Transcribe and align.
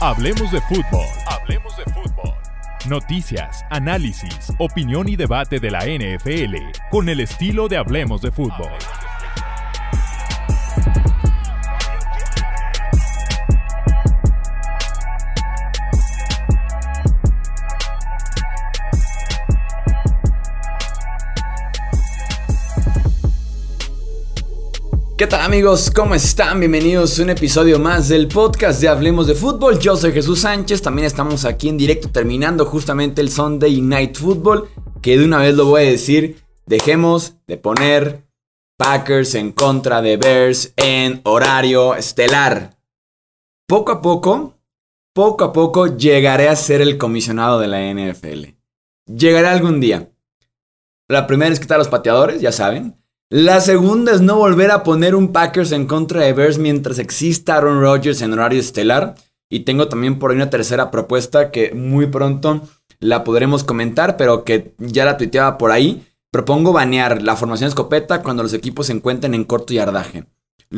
Hablemos 0.00 0.52
de 0.52 0.60
fútbol. 0.60 1.06
Hablemos 1.26 1.74
de 1.78 1.84
fútbol. 1.84 2.34
Noticias, 2.86 3.64
análisis, 3.70 4.52
opinión 4.58 5.08
y 5.08 5.16
debate 5.16 5.58
de 5.58 5.70
la 5.70 5.86
NFL 5.86 6.56
con 6.90 7.08
el 7.08 7.20
estilo 7.20 7.66
de 7.66 7.78
Hablemos 7.78 8.20
de 8.20 8.30
fútbol. 8.30 8.68
Amigos? 25.46 25.92
¿Cómo 25.94 26.16
están? 26.16 26.58
Bienvenidos 26.58 27.20
a 27.20 27.22
un 27.22 27.30
episodio 27.30 27.78
más 27.78 28.08
del 28.08 28.26
podcast 28.26 28.80
de 28.80 28.88
Hablemos 28.88 29.28
de 29.28 29.36
Fútbol. 29.36 29.78
Yo 29.78 29.96
soy 29.96 30.10
Jesús 30.10 30.40
Sánchez, 30.40 30.82
también 30.82 31.06
estamos 31.06 31.44
aquí 31.44 31.68
en 31.68 31.78
directo 31.78 32.10
terminando 32.10 32.66
justamente 32.66 33.20
el 33.20 33.30
Sunday 33.30 33.80
Night 33.80 34.16
Football, 34.16 34.68
que 35.00 35.16
de 35.16 35.24
una 35.24 35.38
vez 35.38 35.54
lo 35.54 35.66
voy 35.66 35.82
a 35.82 35.90
decir, 35.90 36.42
dejemos 36.66 37.34
de 37.46 37.58
poner 37.58 38.26
Packers 38.76 39.36
en 39.36 39.52
contra 39.52 40.02
de 40.02 40.16
Bears 40.16 40.72
en 40.76 41.20
horario 41.22 41.94
estelar. 41.94 42.76
Poco 43.68 43.92
a 43.92 44.02
poco, 44.02 44.58
poco 45.14 45.44
a 45.44 45.52
poco 45.52 45.96
llegaré 45.96 46.48
a 46.48 46.56
ser 46.56 46.80
el 46.80 46.98
comisionado 46.98 47.60
de 47.60 47.68
la 47.68 47.94
NFL. 47.94 48.46
Llegaré 49.06 49.46
algún 49.46 49.78
día. 49.78 50.10
La 51.06 51.28
primera 51.28 51.52
es 51.52 51.60
quitar 51.60 51.78
los 51.78 51.86
pateadores, 51.86 52.40
ya 52.40 52.50
saben. 52.50 52.96
La 53.28 53.60
segunda 53.60 54.12
es 54.12 54.20
no 54.20 54.36
volver 54.36 54.70
a 54.70 54.84
poner 54.84 55.16
un 55.16 55.32
Packers 55.32 55.72
en 55.72 55.86
contra 55.86 56.20
de 56.20 56.32
Bears 56.32 56.58
mientras 56.58 57.00
exista 57.00 57.56
Aaron 57.56 57.80
Rodgers 57.80 58.22
en 58.22 58.32
horario 58.32 58.60
estelar. 58.60 59.16
Y 59.50 59.60
tengo 59.60 59.88
también 59.88 60.20
por 60.20 60.30
ahí 60.30 60.36
una 60.36 60.48
tercera 60.48 60.92
propuesta 60.92 61.50
que 61.50 61.74
muy 61.74 62.06
pronto 62.06 62.62
la 63.00 63.24
podremos 63.24 63.64
comentar, 63.64 64.16
pero 64.16 64.44
que 64.44 64.74
ya 64.78 65.04
la 65.04 65.16
tuiteaba 65.16 65.58
por 65.58 65.72
ahí. 65.72 66.06
Propongo 66.30 66.72
banear 66.72 67.20
la 67.20 67.34
formación 67.34 67.66
escopeta 67.66 68.22
cuando 68.22 68.44
los 68.44 68.52
equipos 68.52 68.86
se 68.86 68.92
encuentren 68.92 69.34
en 69.34 69.44
corto 69.44 69.74
yardaje. 69.74 70.26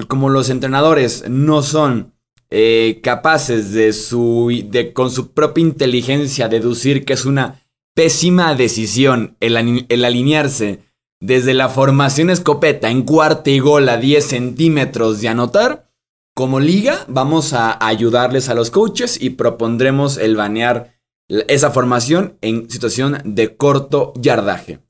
Como 0.06 0.30
los 0.30 0.48
entrenadores 0.48 1.28
no 1.28 1.62
son 1.62 2.14
eh, 2.48 3.00
capaces 3.02 3.72
de, 3.72 3.92
su, 3.92 4.64
de 4.70 4.94
con 4.94 5.10
su 5.10 5.32
propia 5.32 5.62
inteligencia 5.62 6.48
deducir 6.48 7.04
que 7.04 7.12
es 7.12 7.26
una 7.26 7.62
pésima 7.92 8.54
decisión 8.54 9.36
el, 9.40 9.84
el 9.88 10.04
alinearse 10.04 10.87
desde 11.20 11.54
la 11.54 11.68
formación 11.68 12.30
escopeta 12.30 12.90
en 12.90 13.02
cuarta 13.02 13.50
y 13.50 13.58
gol 13.58 13.88
a 13.88 13.96
10 13.96 14.24
centímetros 14.24 15.20
de 15.20 15.28
anotar, 15.28 15.90
como 16.34 16.60
liga 16.60 17.04
vamos 17.08 17.52
a 17.52 17.84
ayudarles 17.84 18.48
a 18.48 18.54
los 18.54 18.70
coaches 18.70 19.20
y 19.20 19.30
propondremos 19.30 20.18
el 20.18 20.36
banear 20.36 20.94
esa 21.28 21.70
formación 21.70 22.38
en 22.40 22.70
situación 22.70 23.20
de 23.24 23.56
corto 23.56 24.12
yardaje. 24.16 24.80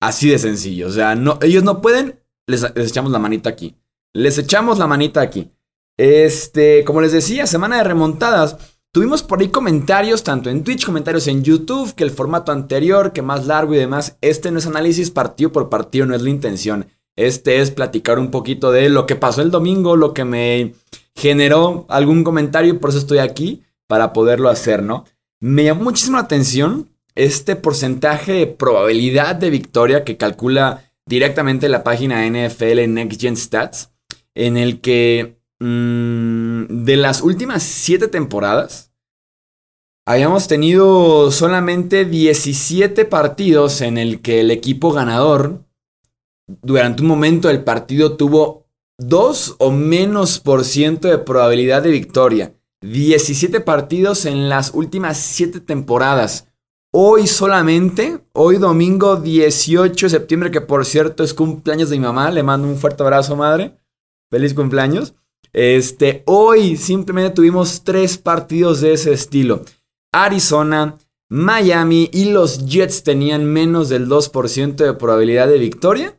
Así 0.00 0.28
de 0.28 0.38
sencillo. 0.38 0.88
O 0.88 0.90
sea, 0.90 1.14
no, 1.14 1.38
ellos 1.40 1.62
no 1.62 1.80
pueden, 1.80 2.20
les, 2.46 2.62
les 2.74 2.90
echamos 2.90 3.12
la 3.12 3.18
manita 3.18 3.48
aquí. 3.48 3.76
Les 4.12 4.36
echamos 4.38 4.78
la 4.78 4.86
manita 4.86 5.20
aquí. 5.20 5.50
Este, 5.96 6.84
como 6.84 7.00
les 7.00 7.12
decía, 7.12 7.46
semana 7.46 7.78
de 7.78 7.84
remontadas. 7.84 8.73
Tuvimos 8.94 9.24
por 9.24 9.40
ahí 9.40 9.48
comentarios, 9.48 10.22
tanto 10.22 10.50
en 10.50 10.62
Twitch, 10.62 10.86
comentarios 10.86 11.26
en 11.26 11.42
YouTube, 11.42 11.96
que 11.96 12.04
el 12.04 12.12
formato 12.12 12.52
anterior, 12.52 13.12
que 13.12 13.22
más 13.22 13.44
largo 13.44 13.74
y 13.74 13.78
demás. 13.78 14.18
Este 14.20 14.52
no 14.52 14.60
es 14.60 14.68
análisis 14.68 15.10
partido 15.10 15.50
por 15.50 15.68
partido, 15.68 16.06
no 16.06 16.14
es 16.14 16.22
la 16.22 16.30
intención. 16.30 16.86
Este 17.16 17.60
es 17.60 17.72
platicar 17.72 18.20
un 18.20 18.30
poquito 18.30 18.70
de 18.70 18.88
lo 18.90 19.04
que 19.06 19.16
pasó 19.16 19.42
el 19.42 19.50
domingo, 19.50 19.96
lo 19.96 20.14
que 20.14 20.24
me 20.24 20.74
generó 21.16 21.86
algún 21.88 22.22
comentario, 22.22 22.78
por 22.78 22.90
eso 22.90 23.00
estoy 23.00 23.18
aquí, 23.18 23.64
para 23.88 24.12
poderlo 24.12 24.48
hacer, 24.48 24.84
¿no? 24.84 25.04
Me 25.40 25.64
llamó 25.64 25.82
muchísimo 25.82 26.18
la 26.18 26.22
atención 26.22 26.88
este 27.16 27.56
porcentaje 27.56 28.30
de 28.30 28.46
probabilidad 28.46 29.34
de 29.34 29.50
victoria 29.50 30.04
que 30.04 30.16
calcula 30.16 30.92
directamente 31.04 31.68
la 31.68 31.82
página 31.82 32.24
NFL 32.28 32.86
Next 32.86 33.20
Gen 33.20 33.36
Stats, 33.36 33.90
en 34.36 34.56
el 34.56 34.80
que 34.80 35.34
Mm, 35.60 36.84
de 36.84 36.96
las 36.96 37.22
últimas 37.22 37.62
siete 37.62 38.08
temporadas, 38.08 38.92
habíamos 40.06 40.48
tenido 40.48 41.30
solamente 41.30 42.04
17 42.04 43.04
partidos 43.04 43.80
en 43.80 43.98
el 43.98 44.20
que 44.20 44.40
el 44.40 44.50
equipo 44.50 44.92
ganador, 44.92 45.64
durante 46.46 47.02
un 47.02 47.08
momento 47.08 47.48
del 47.48 47.64
partido, 47.64 48.16
tuvo 48.16 48.66
2 48.98 49.56
o 49.58 49.70
menos 49.70 50.38
por 50.38 50.64
ciento 50.64 51.08
de 51.08 51.18
probabilidad 51.18 51.82
de 51.82 51.90
victoria. 51.90 52.54
17 52.82 53.60
partidos 53.60 54.26
en 54.26 54.48
las 54.48 54.72
últimas 54.74 55.16
7 55.16 55.60
temporadas. 55.60 56.48
Hoy 56.92 57.26
solamente, 57.26 58.20
hoy 58.34 58.58
domingo 58.58 59.16
18 59.16 60.06
de 60.06 60.10
septiembre, 60.10 60.50
que 60.50 60.60
por 60.60 60.84
cierto 60.84 61.24
es 61.24 61.34
cumpleaños 61.34 61.90
de 61.90 61.98
mi 61.98 62.04
mamá, 62.04 62.30
le 62.30 62.42
mando 62.42 62.68
un 62.68 62.76
fuerte 62.76 63.02
abrazo 63.02 63.34
madre. 63.36 63.76
Feliz 64.30 64.54
cumpleaños. 64.54 65.14
Este, 65.52 66.22
hoy 66.26 66.76
simplemente 66.76 67.34
tuvimos 67.34 67.82
tres 67.84 68.18
partidos 68.18 68.80
de 68.80 68.92
ese 68.92 69.12
estilo. 69.12 69.62
Arizona, 70.14 70.96
Miami 71.28 72.08
y 72.12 72.26
los 72.26 72.66
Jets 72.66 73.02
tenían 73.02 73.44
menos 73.44 73.88
del 73.88 74.08
2% 74.08 74.76
de 74.76 74.94
probabilidad 74.94 75.48
de 75.48 75.58
victoria. 75.58 76.16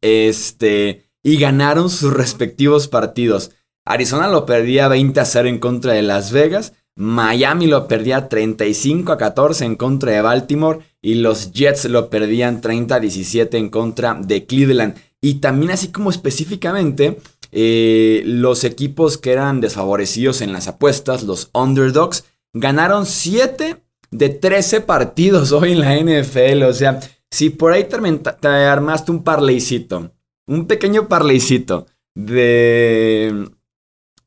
Este, 0.00 1.10
y 1.22 1.38
ganaron 1.38 1.90
sus 1.90 2.12
respectivos 2.12 2.86
partidos. 2.86 3.50
Arizona 3.84 4.28
lo 4.28 4.46
perdía 4.46 4.86
20 4.86 5.18
a 5.18 5.24
0 5.24 5.48
en 5.48 5.58
contra 5.58 5.94
de 5.94 6.02
Las 6.02 6.30
Vegas. 6.30 6.74
Miami 6.94 7.66
lo 7.66 7.88
perdía 7.88 8.28
35 8.28 9.10
a 9.10 9.18
14 9.18 9.64
en 9.64 9.74
contra 9.74 10.12
de 10.12 10.22
Baltimore. 10.22 10.78
Y 11.02 11.14
los 11.14 11.50
Jets 11.50 11.86
lo 11.86 12.10
perdían 12.10 12.60
30 12.60 12.94
a 12.94 13.00
17 13.00 13.58
en 13.58 13.70
contra 13.70 14.14
de 14.14 14.46
Cleveland. 14.46 14.94
Y 15.20 15.36
también 15.36 15.72
así 15.72 15.88
como 15.88 16.10
específicamente 16.10 17.18
eh, 17.50 18.22
los 18.24 18.62
equipos 18.62 19.18
que 19.18 19.32
eran 19.32 19.60
desfavorecidos 19.60 20.40
en 20.42 20.52
las 20.52 20.68
apuestas, 20.68 21.22
los 21.22 21.50
underdogs, 21.52 22.24
ganaron 22.54 23.04
7 23.04 23.82
de 24.10 24.28
13 24.30 24.80
partidos 24.80 25.52
hoy 25.52 25.72
en 25.72 25.80
la 25.80 25.96
NFL. 25.96 26.62
O 26.62 26.72
sea, 26.72 27.00
si 27.30 27.50
por 27.50 27.72
ahí 27.72 27.84
te, 27.84 28.48
armaste 28.48 29.10
un 29.10 29.22
parleycito, 29.22 30.12
un 30.46 30.66
pequeño 30.66 31.08
parleycito 31.08 31.86
de, 32.14 33.50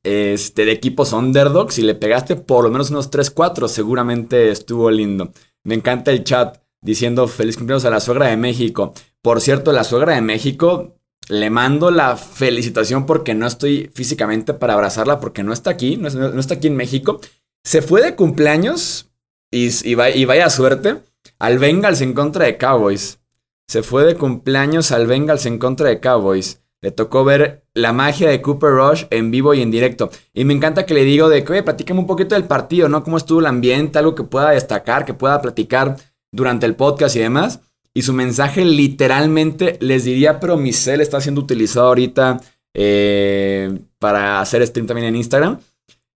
este, 0.03 0.65
de 0.65 0.71
equipos 0.71 1.13
underdogs 1.13 1.79
y 1.79 1.81
le 1.81 1.95
pegaste 1.95 2.35
por 2.35 2.63
lo 2.63 2.69
menos 2.69 2.91
unos 2.91 3.09
3-4, 3.09 3.67
seguramente 3.67 4.51
estuvo 4.51 4.91
lindo. 4.91 5.31
Me 5.63 5.75
encanta 5.75 6.11
el 6.11 6.23
chat 6.23 6.59
diciendo 6.81 7.27
feliz 7.27 7.57
cumpleaños 7.57 7.85
a 7.85 7.89
la 7.89 7.99
suegra 7.99 8.27
de 8.27 8.37
México. 8.37 8.93
Por 9.21 9.41
cierto, 9.41 9.71
la 9.71 9.83
suegra 9.83 10.15
de 10.15 10.21
México 10.21 10.97
le 11.29 11.49
mando 11.49 11.91
la 11.91 12.15
felicitación 12.15 13.05
porque 13.05 13.33
no 13.33 13.47
estoy 13.47 13.89
físicamente 13.93 14.53
para 14.53 14.73
abrazarla, 14.73 15.19
porque 15.19 15.43
no 15.43 15.51
está 15.51 15.71
aquí, 15.71 15.97
no, 15.97 16.07
está 16.39 16.55
aquí 16.55 16.67
en 16.67 16.75
México. 16.75 17.19
Se 17.67 17.81
fue 17.81 18.01
de 18.01 18.15
cumpleaños 18.15 19.11
y, 19.51 19.67
y, 19.83 19.95
vaya 19.95 20.49
suerte 20.49 20.99
al 21.37 21.59
Bengals 21.59 21.99
en 21.99 22.13
contra 22.13 22.45
de 22.45 22.57
Cowboys. 22.57 23.19
Se 23.67 23.83
fue 23.83 24.05
de 24.05 24.15
cumpleaños 24.15 24.93
al 24.93 25.05
Bengals 25.05 25.45
en 25.45 25.59
contra 25.59 25.89
de 25.89 25.99
Cowboys. 25.99 26.63
Le 26.79 26.91
tocó 26.91 27.25
ver 27.25 27.65
la 27.73 27.91
magia 27.91 28.29
de 28.29 28.41
Cooper 28.41 28.69
Rush 28.69 29.03
en 29.09 29.31
vivo 29.31 29.53
y 29.53 29.61
en 29.61 29.69
directo. 29.69 30.09
Y 30.33 30.45
me 30.45 30.53
encanta 30.53 30.85
que 30.85 30.93
le 30.93 31.03
digo 31.03 31.27
de 31.27 31.43
que, 31.43 31.51
oye, 31.51 31.63
platícame 31.63 31.99
un 31.99 32.07
poquito 32.07 32.35
del 32.35 32.45
partido, 32.45 32.87
¿no? 32.87 33.03
¿Cómo 33.03 33.17
estuvo 33.17 33.41
el 33.41 33.47
ambiente? 33.47 33.99
Algo 33.99 34.15
que 34.15 34.23
pueda 34.23 34.51
destacar, 34.51 35.03
que 35.03 35.13
pueda 35.13 35.41
platicar 35.41 35.97
durante 36.31 36.65
el 36.65 36.75
podcast 36.77 37.17
y 37.17 37.19
demás. 37.19 37.59
Y 37.93 38.03
su 38.03 38.13
mensaje 38.13 38.63
literalmente 38.63 39.77
les 39.81 40.05
diría, 40.05 40.39
pero 40.39 40.55
mi 40.55 40.71
cel 40.71 41.01
está 41.01 41.19
siendo 41.19 41.41
utilizado 41.41 41.87
ahorita 41.87 42.39
eh, 42.73 43.77
para 43.99 44.39
hacer 44.39 44.65
stream 44.65 44.87
también 44.87 45.09
en 45.09 45.17
Instagram. 45.17 45.59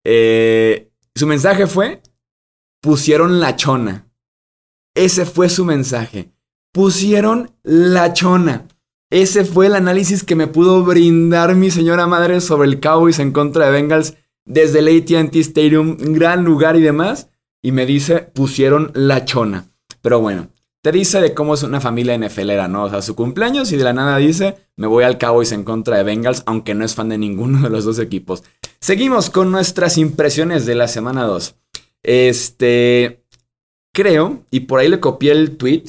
Eh, 0.05 0.90
su 1.15 1.27
mensaje 1.27 1.67
fue, 1.67 2.01
pusieron 2.81 3.39
la 3.39 3.55
chona. 3.55 4.07
Ese 4.95 5.25
fue 5.25 5.49
su 5.49 5.65
mensaje. 5.65 6.31
Pusieron 6.73 7.55
la 7.63 8.13
chona. 8.13 8.67
Ese 9.09 9.43
fue 9.43 9.67
el 9.67 9.75
análisis 9.75 10.23
que 10.23 10.35
me 10.35 10.47
pudo 10.47 10.83
brindar 10.83 11.55
mi 11.55 11.69
señora 11.69 12.07
madre 12.07 12.39
sobre 12.39 12.69
el 12.69 12.79
Cowboys 12.79 13.19
en 13.19 13.31
contra 13.31 13.65
de 13.65 13.71
Bengals 13.71 14.15
desde 14.45 14.79
el 14.79 14.87
ATT 14.87 15.35
Stadium, 15.35 15.97
gran 15.97 16.43
lugar 16.43 16.75
y 16.77 16.81
demás. 16.81 17.29
Y 17.61 17.71
me 17.71 17.85
dice, 17.85 18.19
pusieron 18.19 18.91
la 18.93 19.25
chona. 19.25 19.69
Pero 20.01 20.19
bueno, 20.21 20.50
te 20.81 20.91
dice 20.91 21.21
de 21.21 21.33
cómo 21.33 21.53
es 21.53 21.63
una 21.63 21.79
familia 21.79 22.17
NFLera, 22.17 22.67
¿no? 22.67 22.85
O 22.85 22.89
sea, 22.89 23.01
su 23.01 23.15
cumpleaños 23.15 23.71
y 23.71 23.77
de 23.77 23.83
la 23.83 23.93
nada 23.93 24.17
dice, 24.17 24.57
me 24.75 24.87
voy 24.87 25.03
al 25.03 25.17
Cowboys 25.17 25.51
en 25.51 25.63
contra 25.63 25.97
de 25.97 26.03
Bengals, 26.03 26.43
aunque 26.45 26.73
no 26.73 26.83
es 26.83 26.95
fan 26.95 27.09
de 27.09 27.17
ninguno 27.17 27.61
de 27.61 27.69
los 27.69 27.85
dos 27.85 27.99
equipos. 27.99 28.43
Seguimos 28.79 29.29
con 29.29 29.51
nuestras 29.51 29.97
impresiones 29.97 30.65
de 30.65 30.75
la 30.75 30.87
semana 30.87 31.23
2. 31.25 31.55
Este, 32.03 33.23
creo, 33.93 34.43
y 34.49 34.61
por 34.61 34.79
ahí 34.79 34.87
le 34.87 34.99
copié 34.99 35.33
el 35.33 35.57
tweet, 35.57 35.83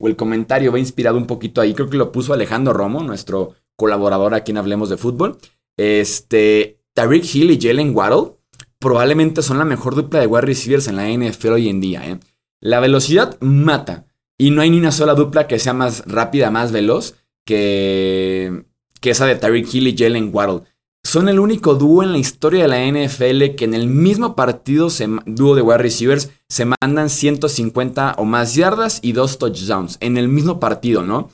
o 0.00 0.08
el 0.08 0.16
comentario 0.16 0.72
va 0.72 0.78
inspirado 0.78 1.18
un 1.18 1.26
poquito 1.26 1.60
ahí, 1.60 1.74
creo 1.74 1.90
que 1.90 1.98
lo 1.98 2.10
puso 2.10 2.32
Alejandro 2.32 2.72
Romo, 2.72 3.02
nuestro 3.02 3.54
colaborador 3.76 4.34
aquí 4.34 4.52
en 4.52 4.58
Hablemos 4.58 4.88
de 4.88 4.96
Fútbol. 4.96 5.36
Este, 5.76 6.80
Tariq 6.94 7.34
Hill 7.34 7.50
y 7.50 7.60
Jalen 7.60 7.94
Waddle 7.94 8.32
probablemente 8.78 9.42
son 9.42 9.58
la 9.58 9.64
mejor 9.64 9.94
dupla 9.94 10.20
de 10.20 10.26
wide 10.26 10.42
receivers 10.42 10.88
en 10.88 10.96
la 10.96 11.08
NFL 11.08 11.52
hoy 11.52 11.68
en 11.68 11.80
día. 11.80 12.08
¿eh? 12.08 12.18
La 12.60 12.80
velocidad 12.80 13.36
mata. 13.40 14.07
Y 14.38 14.50
no 14.50 14.62
hay 14.62 14.70
ni 14.70 14.78
una 14.78 14.92
sola 14.92 15.14
dupla 15.14 15.48
que 15.48 15.58
sea 15.58 15.74
más 15.74 16.04
rápida, 16.06 16.50
más 16.50 16.70
veloz 16.70 17.16
que, 17.44 18.64
que 19.00 19.10
esa 19.10 19.26
de 19.26 19.34
Tyreek 19.34 19.74
Hill 19.74 19.88
y 19.88 19.96
Jalen 19.98 20.30
Waddle. 20.32 20.62
Son 21.04 21.28
el 21.28 21.40
único 21.40 21.74
dúo 21.74 22.02
en 22.02 22.12
la 22.12 22.18
historia 22.18 22.62
de 22.62 22.68
la 22.68 22.84
NFL 22.84 23.56
que 23.56 23.64
en 23.64 23.74
el 23.74 23.86
mismo 23.86 24.36
partido, 24.36 24.88
dúo 25.26 25.54
de 25.54 25.62
wide 25.62 25.78
receivers, 25.78 26.30
se 26.48 26.66
mandan 26.66 27.08
150 27.08 28.16
o 28.18 28.24
más 28.24 28.54
yardas 28.54 29.00
y 29.02 29.12
dos 29.12 29.38
touchdowns. 29.38 29.96
En 30.00 30.18
el 30.18 30.28
mismo 30.28 30.60
partido, 30.60 31.02
¿no? 31.02 31.30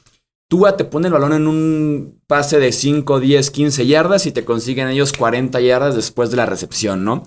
Tua 0.48 0.76
te 0.76 0.84
pone 0.84 1.08
el 1.08 1.12
balón 1.12 1.32
en 1.32 1.48
un 1.48 2.20
pase 2.26 2.60
de 2.60 2.70
5, 2.70 3.18
10, 3.18 3.50
15 3.50 3.86
yardas 3.86 4.26
y 4.26 4.32
te 4.32 4.44
consiguen 4.44 4.88
ellos 4.88 5.12
40 5.12 5.60
yardas 5.60 5.96
después 5.96 6.30
de 6.30 6.36
la 6.36 6.46
recepción, 6.46 7.04
¿no? 7.04 7.24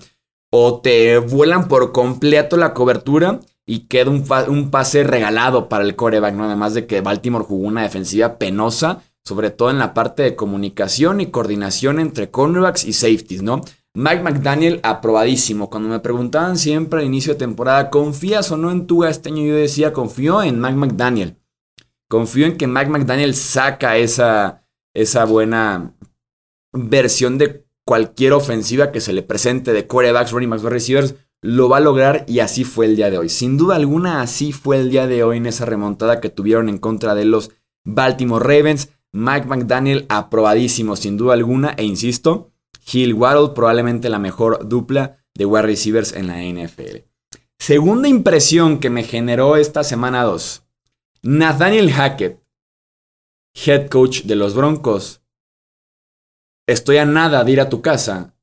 O 0.50 0.80
te 0.80 1.18
vuelan 1.18 1.68
por 1.68 1.92
completo 1.92 2.56
la 2.56 2.72
cobertura 2.72 3.40
y 3.70 3.80
queda 3.80 4.10
un, 4.10 4.70
pase 4.70 5.04
regalado 5.04 5.68
para 5.68 5.84
el 5.84 5.94
coreback, 5.94 6.34
¿no? 6.34 6.44
Además 6.44 6.72
de 6.72 6.86
que 6.86 7.02
Baltimore 7.02 7.44
jugó 7.44 7.68
una 7.68 7.82
defensiva 7.82 8.38
penosa, 8.38 9.02
sobre 9.22 9.50
todo 9.50 9.68
en 9.68 9.78
la 9.78 9.92
parte 9.92 10.22
de 10.22 10.34
comunicación 10.34 11.20
y 11.20 11.26
coordinación 11.26 12.00
entre 12.00 12.30
cornerbacks 12.30 12.86
y 12.86 12.94
safeties, 12.94 13.42
¿no? 13.42 13.60
Mike 13.92 14.22
McDaniel 14.22 14.80
aprobadísimo. 14.82 15.68
Cuando 15.68 15.90
me 15.90 16.00
preguntaban 16.00 16.56
siempre 16.56 17.00
al 17.00 17.06
inicio 17.06 17.34
de 17.34 17.40
temporada, 17.40 17.90
¿confías 17.90 18.50
o 18.50 18.56
no 18.56 18.70
en 18.70 18.86
Tua 18.86 19.10
este 19.10 19.28
año? 19.28 19.44
Yo 19.44 19.56
decía, 19.56 19.92
confío 19.92 20.42
en 20.42 20.62
Mike 20.62 20.76
McDaniel. 20.76 21.36
Confío 22.08 22.46
en 22.46 22.56
que 22.56 22.66
Mike 22.66 22.88
McDaniel 22.88 23.34
saca 23.34 23.98
esa, 23.98 24.64
esa 24.94 25.26
buena 25.26 25.94
versión 26.72 27.36
de 27.36 27.66
cualquier 27.84 28.32
ofensiva 28.32 28.92
que 28.92 29.02
se 29.02 29.12
le 29.12 29.22
presente 29.22 29.74
de 29.74 29.86
quarterbacks, 29.86 30.32
running 30.32 30.48
backs, 30.48 30.62
receivers 30.62 31.16
lo 31.42 31.68
va 31.68 31.76
a 31.76 31.80
lograr 31.80 32.24
y 32.26 32.40
así 32.40 32.64
fue 32.64 32.86
el 32.86 32.96
día 32.96 33.10
de 33.10 33.18
hoy. 33.18 33.28
Sin 33.28 33.56
duda 33.56 33.76
alguna, 33.76 34.22
así 34.22 34.52
fue 34.52 34.78
el 34.78 34.90
día 34.90 35.06
de 35.06 35.22
hoy 35.22 35.36
en 35.36 35.46
esa 35.46 35.64
remontada 35.64 36.20
que 36.20 36.30
tuvieron 36.30 36.68
en 36.68 36.78
contra 36.78 37.14
de 37.14 37.24
los 37.24 37.50
Baltimore 37.84 38.44
Ravens. 38.44 38.90
Mike 39.12 39.46
McDaniel 39.46 40.06
aprobadísimo, 40.08 40.96
sin 40.96 41.16
duda 41.16 41.34
alguna, 41.34 41.70
e 41.78 41.84
insisto, 41.84 42.52
Hill 42.92 43.14
Waddle 43.14 43.54
probablemente 43.54 44.08
la 44.08 44.18
mejor 44.18 44.68
dupla 44.68 45.24
de 45.34 45.46
wide 45.46 45.62
receivers 45.62 46.12
en 46.12 46.26
la 46.26 46.42
NFL. 46.42 47.04
Segunda 47.58 48.08
impresión 48.08 48.80
que 48.80 48.90
me 48.90 49.02
generó 49.04 49.56
esta 49.56 49.82
semana 49.82 50.24
2. 50.24 50.64
Nathaniel 51.22 51.90
Hackett, 51.92 52.42
head 53.54 53.88
coach 53.88 54.22
de 54.22 54.36
los 54.36 54.54
Broncos. 54.54 55.22
Estoy 56.66 56.98
a 56.98 57.04
nada 57.04 57.44
de 57.44 57.52
ir 57.52 57.60
a 57.60 57.68
tu 57.68 57.80
casa 57.80 58.34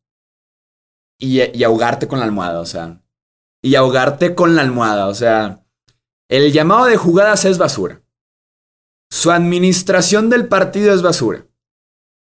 y, 1.17 1.63
ahogarte 1.63 2.07
con 2.07 2.19
la 2.19 2.25
almohada, 2.25 2.59
o 2.59 2.65
sea. 2.65 3.01
Y 3.61 3.75
ahogarte 3.75 4.35
con 4.35 4.55
la 4.55 4.61
almohada, 4.61 5.07
o 5.07 5.13
sea. 5.13 5.65
El 6.29 6.51
llamado 6.51 6.85
de 6.85 6.97
jugadas 6.97 7.45
es 7.45 7.57
basura. 7.57 8.01
Su 9.11 9.31
administración 9.31 10.29
del 10.29 10.47
partido 10.47 10.93
es 10.93 11.01
basura. 11.01 11.47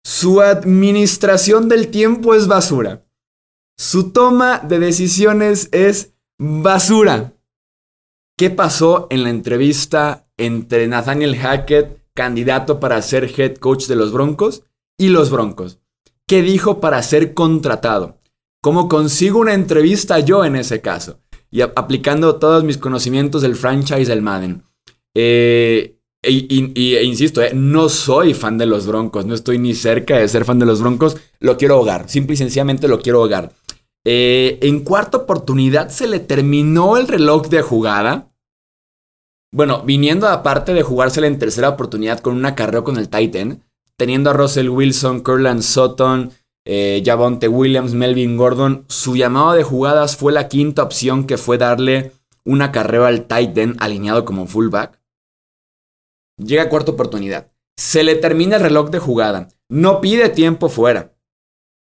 Su 0.06 0.42
administración 0.42 1.68
del 1.68 1.90
tiempo 1.90 2.34
es 2.36 2.48
basura. 2.48 3.06
Su 3.78 4.12
toma 4.12 4.60
de 4.60 4.80
decisiones 4.80 5.70
es 5.72 6.14
basura. 6.40 7.34
¿Qué 8.38 8.50
pasó 8.50 9.08
en 9.10 9.24
la 9.24 9.30
entrevista 9.30 10.24
entre 10.38 10.88
Nathaniel 10.88 11.36
Hackett, 11.36 12.04
candidato 12.14 12.80
para 12.80 13.02
ser 13.02 13.32
head 13.36 13.56
coach 13.56 13.88
de 13.88 13.96
los 13.96 14.12
Broncos, 14.12 14.64
y 14.98 15.10
los 15.10 15.32
Broncos? 15.32 15.80
¿Qué 16.28 16.42
dijo 16.42 16.80
para 16.80 17.02
ser 17.02 17.34
contratado? 17.34 18.17
¿Cómo 18.62 18.88
consigo 18.88 19.40
una 19.40 19.54
entrevista 19.54 20.20
yo 20.20 20.44
en 20.44 20.56
ese 20.56 20.82
caso? 20.82 21.20
Y 21.50 21.62
aplicando 21.62 22.36
todos 22.38 22.64
mis 22.64 22.78
conocimientos 22.78 23.42
del 23.42 23.56
franchise 23.56 24.06
del 24.06 24.22
Madden. 24.22 24.64
Eh, 25.16 25.98
e, 26.24 27.04
insisto, 27.04 27.42
eh, 27.42 27.52
no 27.54 27.90
soy 27.90 28.34
fan 28.34 28.58
de 28.58 28.66
los 28.66 28.86
Broncos, 28.86 29.26
no 29.26 29.34
estoy 29.34 29.60
ni 29.60 29.74
cerca 29.74 30.18
de 30.18 30.28
ser 30.28 30.46
fan 30.46 30.60
de 30.60 30.66
los 30.66 30.82
Broncos, 30.82 31.18
lo 31.40 31.58
quiero 31.58 31.76
ahogar, 31.76 32.10
simple 32.10 32.34
y 32.34 32.38
sencillamente 32.38 32.88
lo 32.88 33.00
quiero 33.00 33.20
ahogar. 33.20 33.54
Eh, 34.06 34.60
en 34.62 34.82
cuarta 34.82 35.18
oportunidad 35.18 35.90
se 35.90 36.08
le 36.08 36.20
terminó 36.20 36.98
el 36.98 37.08
reloj 37.08 37.48
de 37.48 37.62
jugada. 37.62 38.32
Bueno, 39.52 39.84
viniendo 39.84 40.28
aparte 40.28 40.74
de 40.74 40.84
jugársela 40.84 41.28
en 41.28 41.40
tercera 41.40 41.70
oportunidad 41.70 42.20
con 42.20 42.36
un 42.36 42.46
acarreo 42.46 42.84
con 42.84 42.98
el 42.98 43.10
Titan, 43.10 43.64
teniendo 43.98 44.30
a 44.30 44.34
Russell 44.34 44.70
Wilson, 44.70 45.22
Curland 45.22 45.62
Sutton, 45.62 46.32
eh, 46.70 47.02
Javonte 47.06 47.48
Williams, 47.48 47.94
Melvin 47.94 48.36
Gordon. 48.36 48.84
Su 48.90 49.16
llamado 49.16 49.54
de 49.54 49.64
jugadas 49.64 50.18
fue 50.18 50.34
la 50.34 50.50
quinta 50.50 50.84
opción 50.84 51.26
que 51.26 51.38
fue 51.38 51.58
darle 51.58 52.12
una 52.44 52.74
carrera 52.74 53.08
al 53.08 53.26
tight 53.26 53.58
end 53.58 53.78
alineado 53.80 54.26
como 54.26 54.48
fullback. 54.48 55.00
Llega 56.38 56.68
cuarta 56.68 56.92
oportunidad. 56.92 57.54
Se 57.78 58.04
le 58.04 58.16
termina 58.16 58.58
el 58.58 58.64
reloj 58.64 58.90
de 58.90 59.00
jugada. 59.00 59.48
No 59.70 60.02
pide 60.02 60.28
tiempo 60.28 60.68
fuera. 60.68 61.14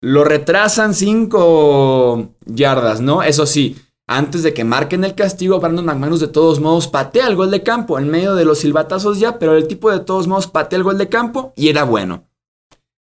Lo 0.03 0.23
retrasan 0.23 0.93
cinco 0.93 2.35
yardas, 2.44 3.00
¿no? 3.00 3.23
Eso 3.23 3.47
sí, 3.47 3.79
antes 4.06 4.43
de 4.43 4.53
que 4.53 4.64
marquen 4.64 5.03
el 5.03 5.14
castigo, 5.14 5.61
Brandon 5.61 5.87
McManus 5.87 6.21
de 6.21 6.29
todos 6.29 6.61
modos 6.61 6.88
patea 6.88 7.26
el 7.26 7.37
gol 7.37 7.50
de 7.50 7.62
campo 7.62 7.99
en 7.99 8.11
medio 8.11 8.35
de 8.35 8.44
los 8.44 8.59
silbatazos 8.59 9.19
ya, 9.19 9.38
pero 9.38 9.56
el 9.56 9.67
tipo 9.67 9.91
de 9.91 10.00
todos 10.00 10.26
modos 10.29 10.47
patea 10.47 10.76
el 10.76 10.85
gol 10.85 10.99
de 10.99 11.09
campo 11.09 11.55
y 11.56 11.69
era 11.69 11.85
bueno 11.85 12.28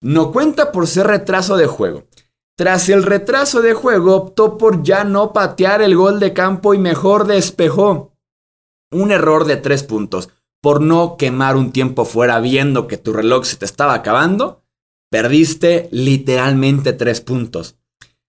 no 0.07 0.31
cuenta 0.31 0.71
por 0.71 0.87
ser 0.87 1.09
retraso 1.09 1.57
de 1.57 1.67
juego. 1.67 2.05
Tras 2.57 2.89
el 2.89 3.03
retraso 3.03 3.61
de 3.61 3.75
juego 3.75 4.15
optó 4.15 4.57
por 4.57 4.85
ya 4.85 5.03
no 5.03 5.33
patear 5.33 5.83
el 5.83 5.97
gol 5.97 6.21
de 6.21 6.33
campo 6.33 6.75
y 6.75 6.79
mejor 6.79 7.27
despejó. 7.27 8.13
Un 8.93 9.11
error 9.11 9.47
de 9.47 9.57
tres 9.57 9.83
puntos. 9.83 10.31
Por 10.63 10.81
no 10.81 11.17
quemar 11.17 11.57
un 11.57 11.73
tiempo 11.73 12.05
fuera 12.05 12.39
viendo 12.39 12.87
que 12.87 12.97
tu 12.99 13.13
reloj 13.13 13.45
se 13.45 13.57
te 13.57 13.65
estaba 13.65 13.95
acabando, 13.95 14.63
perdiste 15.11 15.89
literalmente 15.91 16.93
tres 16.93 17.21
puntos. 17.21 17.77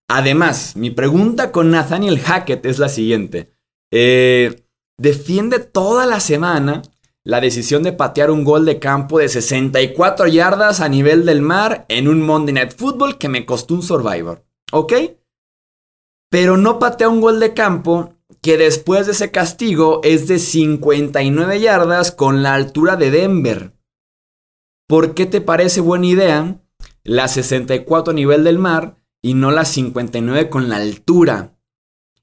Además, 0.10 0.76
mi 0.76 0.90
pregunta 0.90 1.52
con 1.52 1.70
Nathaniel 1.70 2.20
Hackett 2.20 2.66
es 2.66 2.80
la 2.80 2.90
siguiente. 2.90 3.54
Eh, 3.92 4.66
defiende 4.98 5.60
toda 5.60 6.08
la 6.08 6.22
semana 6.22 6.82
la 7.28 7.42
decisión 7.42 7.84
de 7.84 7.92
patear 7.92 8.32
un 8.32 8.46
gol 8.46 8.64
de 8.64 8.80
campo 8.80 9.20
de 9.20 9.28
64 9.28 10.28
yardas 10.28 10.80
a 10.80 10.88
nivel 10.88 11.26
del 11.26 11.42
mar 11.42 11.86
en 11.90 12.08
un 12.08 12.22
Monday 12.22 12.54
Night 12.54 12.74
Football 12.78 13.18
que 13.18 13.28
me 13.28 13.46
costó 13.46 13.74
un 13.74 13.84
Survivor. 13.84 14.46
¿Ok? 14.72 14.94
Pero 16.30 16.56
no 16.56 16.80
patea 16.80 17.10
un 17.10 17.19
gol 17.19 17.42
de 17.42 17.54
campo 17.54 18.14
que 18.42 18.57
después 18.57 19.07
de 19.07 19.12
ese 19.12 19.30
castigo 19.30 20.00
es 20.06 20.30
de 20.30 20.40
59 20.40 21.60
yardas 21.60 22.14
con 22.14 22.44
la 22.44 22.54
altura 22.54 22.96
de 22.96 23.12
Denver. 23.12 23.74
¿Por 24.88 25.14
qué 25.14 25.26
te 25.26 25.42
parece 25.42 25.81
buena 25.81 26.06
idea 26.06 26.62
la 27.04 27.28
64 27.28 28.12
a 28.12 28.16
nivel 28.16 28.46
del 28.46 28.57
mar 28.57 29.04
y 29.22 29.34
no 29.34 29.52
la 29.52 29.66
59 29.66 30.48
con 30.48 30.69
la 30.69 30.78
altura? 30.78 31.57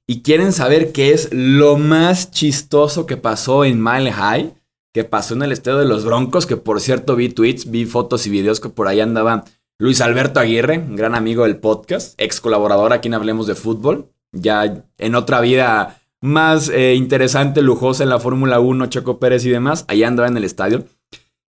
Y 0.07 0.23
quieren 0.23 0.51
saber 0.51 0.91
qué 0.93 1.13
es 1.13 1.29
lo 1.31 1.77
más 1.77 2.31
chistoso 2.31 3.05
que 3.05 3.17
pasó 3.17 3.65
en 3.65 3.83
Mile 3.83 4.11
High 4.11 4.54
que 4.95 5.03
pasó 5.03 5.33
en 5.33 5.41
el 5.41 5.51
estadio 5.51 5.79
de 5.79 5.85
los 5.85 6.05
Broncos, 6.05 6.45
que 6.45 6.55
por 6.55 6.79
cierto 6.79 7.17
vi 7.17 7.27
tweets, 7.27 7.69
vi 7.69 7.85
fotos 7.85 8.27
y 8.27 8.29
videos 8.29 8.61
que 8.61 8.69
por 8.69 8.87
ahí 8.87 9.01
andaba 9.01 9.43
Luis 9.77 9.99
Alberto 9.99 10.39
Aguirre, 10.39 10.85
gran 10.91 11.15
amigo 11.15 11.43
del 11.43 11.57
podcast, 11.57 12.13
ex 12.17 12.39
colaborador 12.39 12.93
aquí 12.93 13.09
en 13.09 13.15
Hablemos 13.15 13.45
de 13.45 13.55
Fútbol, 13.55 14.09
ya 14.31 14.85
en 14.97 15.15
otra 15.15 15.41
vida 15.41 16.01
más 16.21 16.69
eh, 16.69 16.95
interesante, 16.95 17.61
lujosa 17.61 18.03
en 18.03 18.09
la 18.09 18.21
Fórmula 18.21 18.61
1, 18.61 18.85
Checo 18.85 19.19
Pérez 19.19 19.45
y 19.45 19.49
demás, 19.49 19.83
allá 19.89 20.07
andaba 20.07 20.29
en 20.29 20.37
el 20.37 20.45
estadio. 20.45 20.85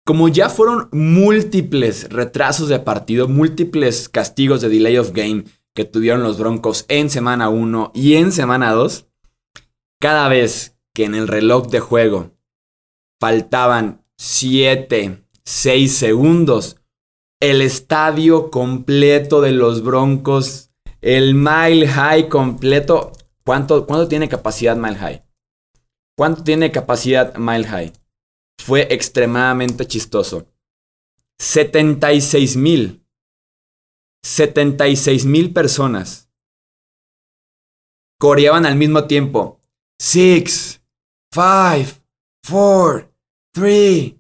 Como 0.06 0.30
ya 0.30 0.48
fueron 0.48 0.88
múltiples 0.94 2.08
retrasos 2.14 2.70
de 2.70 2.80
partido, 2.80 3.28
múltiples 3.28 4.08
castigos 4.08 4.62
de 4.62 4.70
delay 4.70 4.98
of 4.98 5.12
game 5.12 5.44
que 5.76 5.84
tuvieron 5.84 6.24
los 6.24 6.40
Broncos 6.40 6.86
en 6.88 7.10
semana 7.10 7.50
1 7.50 7.92
y 7.94 8.14
en 8.14 8.32
semana 8.32 8.72
2, 8.72 9.06
cada 10.00 10.30
vez 10.30 10.78
que 10.94 11.04
en 11.04 11.14
el 11.14 11.28
reloj 11.28 11.68
de 11.68 11.82
juego 11.82 12.32
faltaban 13.24 14.06
7, 14.18 15.26
6 15.46 15.98
segundos. 15.98 16.82
El 17.40 17.62
estadio 17.62 18.52
completo 18.52 19.40
de 19.40 19.54
los 19.54 19.82
Broncos, 19.82 20.72
el 21.00 21.34
Mile 21.34 21.88
High 21.88 22.28
completo. 22.28 23.14
¿Cuánto, 23.46 23.88
¿Cuánto 23.88 24.10
tiene 24.10 24.28
capacidad 24.28 24.76
Mile 24.76 24.98
High? 24.98 25.24
¿Cuánto 26.18 26.44
tiene 26.44 26.70
capacidad 26.70 27.34
Mile 27.38 27.64
High? 27.64 27.94
Fue 28.62 28.94
extremadamente 28.94 29.88
chistoso. 29.88 30.46
76 31.40 32.58
mil. 32.58 33.06
76 34.26 35.24
mil 35.24 35.54
personas 35.54 36.30
coreaban 38.20 38.66
al 38.66 38.76
mismo 38.76 39.08
tiempo. 39.08 39.62
6, 40.02 40.82
5, 41.34 42.04
4, 42.50 43.13
3, 43.54 44.16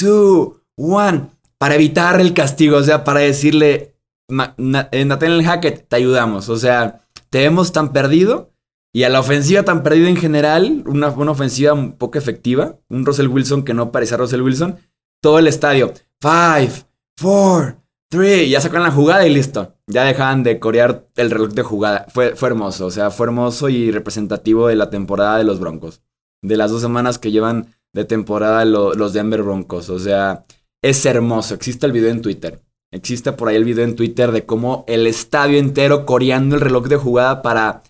2, 0.00 0.48
1. 0.76 1.30
Para 1.58 1.74
evitar 1.74 2.20
el 2.20 2.34
castigo, 2.34 2.76
o 2.76 2.82
sea, 2.82 3.04
para 3.04 3.20
decirle, 3.20 3.96
eh, 4.28 5.04
Nathaniel 5.04 5.44
Hackett, 5.44 5.88
te 5.88 5.96
ayudamos. 5.96 6.48
O 6.48 6.56
sea, 6.56 7.04
te 7.30 7.38
vemos 7.38 7.72
tan 7.72 7.92
perdido 7.92 8.52
y 8.92 9.02
a 9.04 9.08
la 9.08 9.20
ofensiva 9.20 9.62
tan 9.64 9.82
perdida 9.82 10.08
en 10.08 10.16
general, 10.16 10.82
una, 10.86 11.08
ofensiva 11.08 11.72
un 11.72 11.92
poco 11.92 12.18
efectiva, 12.18 12.78
un 12.88 13.04
Russell 13.04 13.28
Wilson 13.28 13.62
que 13.64 13.74
no 13.74 13.92
parecía 13.92 14.16
Russell 14.16 14.40
Wilson, 14.40 14.78
todo 15.20 15.38
el 15.38 15.46
estadio, 15.46 15.92
five, 16.20 16.72
four, 17.16 17.76
three, 18.08 18.48
ya 18.48 18.60
sacan 18.60 18.82
la 18.82 18.90
jugada 18.90 19.26
y 19.26 19.34
listo. 19.34 19.74
Ya 19.86 20.04
dejaban 20.04 20.42
de 20.42 20.58
corear 20.58 21.06
el 21.16 21.30
reloj 21.30 21.50
de 21.50 21.62
jugada. 21.62 22.06
Fue, 22.08 22.34
fue 22.34 22.48
hermoso, 22.48 22.86
o 22.86 22.90
sea, 22.90 23.10
fue 23.10 23.26
hermoso 23.26 23.68
y 23.68 23.90
representativo 23.90 24.68
de 24.68 24.76
la 24.76 24.90
temporada 24.90 25.38
de 25.38 25.44
los 25.44 25.60
Broncos. 25.60 26.02
De 26.42 26.56
las 26.56 26.70
dos 26.70 26.80
semanas 26.80 27.18
que 27.18 27.30
llevan 27.30 27.74
de 27.92 28.04
temporada 28.04 28.64
los 28.64 29.12
Denver 29.12 29.42
Broncos. 29.42 29.90
O 29.90 29.98
sea, 29.98 30.44
es 30.82 31.04
hermoso. 31.06 31.54
Existe 31.54 31.86
el 31.86 31.92
video 31.92 32.10
en 32.10 32.22
Twitter. 32.22 32.62
Existe 32.90 33.32
por 33.32 33.48
ahí 33.48 33.56
el 33.56 33.64
video 33.64 33.84
en 33.84 33.96
Twitter 33.96 34.32
de 34.32 34.46
cómo 34.46 34.84
el 34.88 35.06
estadio 35.06 35.58
entero 35.58 36.06
coreando 36.06 36.56
el 36.56 36.62
reloj 36.62 36.86
de 36.86 36.96
jugada 36.96 37.42
para, 37.42 37.82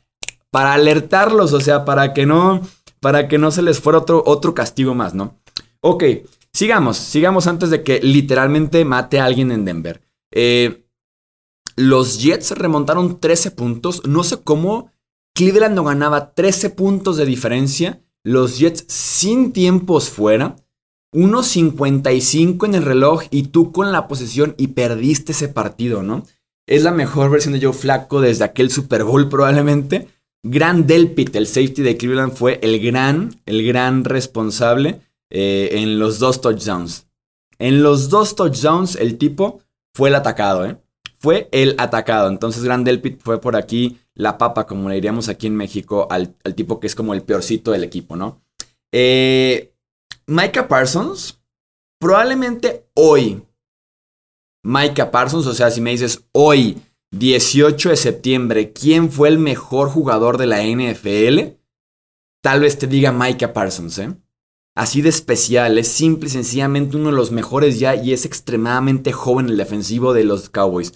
para 0.50 0.72
alertarlos, 0.72 1.52
o 1.52 1.60
sea, 1.60 1.84
para 1.84 2.12
que 2.12 2.26
no, 2.26 2.62
para 3.00 3.28
que 3.28 3.38
no 3.38 3.52
se 3.52 3.62
les 3.62 3.78
fuera 3.78 4.00
otro, 4.00 4.24
otro 4.26 4.54
castigo 4.54 4.94
más, 4.94 5.14
¿no? 5.14 5.38
Ok, 5.80 6.02
sigamos, 6.52 6.96
sigamos 6.96 7.46
antes 7.46 7.70
de 7.70 7.84
que 7.84 8.00
literalmente 8.00 8.84
mate 8.84 9.20
a 9.20 9.26
alguien 9.26 9.52
en 9.52 9.64
Denver. 9.64 10.02
Eh, 10.32 10.84
los 11.76 12.20
Jets 12.20 12.50
remontaron 12.50 13.20
13 13.20 13.52
puntos. 13.52 14.04
No 14.04 14.24
sé 14.24 14.42
cómo 14.42 14.90
Cleveland 15.32 15.76
no 15.76 15.84
ganaba 15.84 16.34
13 16.34 16.70
puntos 16.70 17.16
de 17.16 17.24
diferencia. 17.24 18.02
Los 18.28 18.58
Jets 18.58 18.84
sin 18.88 19.52
tiempos 19.52 20.10
fuera. 20.10 20.56
1.55 21.14 22.66
en 22.66 22.74
el 22.74 22.82
reloj 22.82 23.22
y 23.30 23.44
tú 23.44 23.72
con 23.72 23.90
la 23.90 24.06
posesión 24.06 24.54
y 24.58 24.68
perdiste 24.68 25.32
ese 25.32 25.48
partido, 25.48 26.02
¿no? 26.02 26.26
Es 26.66 26.82
la 26.82 26.90
mejor 26.90 27.30
versión 27.30 27.54
de 27.54 27.64
Joe 27.64 27.72
Flaco 27.72 28.20
desde 28.20 28.44
aquel 28.44 28.70
Super 28.70 29.04
Bowl 29.04 29.30
probablemente. 29.30 30.08
Gran 30.42 30.86
Delpit, 30.86 31.34
el 31.36 31.46
safety 31.46 31.80
de 31.80 31.96
Cleveland, 31.96 32.34
fue 32.34 32.60
el 32.62 32.78
gran, 32.80 33.40
el 33.46 33.66
gran 33.66 34.04
responsable 34.04 35.00
eh, 35.30 35.70
en 35.72 35.98
los 35.98 36.18
dos 36.18 36.42
touchdowns. 36.42 37.06
En 37.58 37.82
los 37.82 38.10
dos 38.10 38.36
touchdowns 38.36 38.96
el 38.96 39.16
tipo 39.16 39.62
fue 39.94 40.10
el 40.10 40.14
atacado, 40.14 40.66
¿eh? 40.66 40.76
Fue 41.16 41.48
el 41.50 41.76
atacado. 41.78 42.28
Entonces 42.28 42.62
Gran 42.62 42.84
Delpit 42.84 43.22
fue 43.22 43.40
por 43.40 43.56
aquí 43.56 43.96
la 44.18 44.36
papa, 44.36 44.66
como 44.66 44.88
le 44.88 44.96
diríamos 44.96 45.28
aquí 45.28 45.46
en 45.46 45.56
México, 45.56 46.08
al, 46.10 46.34
al 46.44 46.54
tipo 46.54 46.80
que 46.80 46.88
es 46.88 46.94
como 46.94 47.14
el 47.14 47.22
peorcito 47.22 47.70
del 47.70 47.84
equipo, 47.84 48.16
¿no? 48.16 48.42
Eh, 48.92 49.72
Micah 50.26 50.66
Parsons, 50.66 51.40
probablemente 52.00 52.84
hoy, 52.94 53.42
Micah 54.64 55.10
Parsons, 55.12 55.46
o 55.46 55.54
sea, 55.54 55.70
si 55.70 55.80
me 55.80 55.92
dices 55.92 56.26
hoy, 56.32 56.82
18 57.12 57.90
de 57.90 57.96
septiembre, 57.96 58.72
¿quién 58.72 59.10
fue 59.10 59.28
el 59.28 59.38
mejor 59.38 59.88
jugador 59.88 60.36
de 60.36 60.46
la 60.46 60.62
NFL? 60.62 61.56
Tal 62.42 62.60
vez 62.60 62.76
te 62.76 62.88
diga 62.88 63.12
Micah 63.12 63.52
Parsons, 63.52 63.98
¿eh? 63.98 64.14
Así 64.76 65.00
de 65.00 65.08
especial, 65.10 65.78
es 65.78 65.88
simple 65.88 66.28
y 66.28 66.32
sencillamente 66.32 66.96
uno 66.96 67.10
de 67.10 67.16
los 67.16 67.30
mejores 67.30 67.78
ya 67.78 67.94
y 67.94 68.12
es 68.12 68.24
extremadamente 68.24 69.12
joven 69.12 69.48
el 69.48 69.56
defensivo 69.56 70.12
de 70.12 70.24
los 70.24 70.50
Cowboys. 70.50 70.92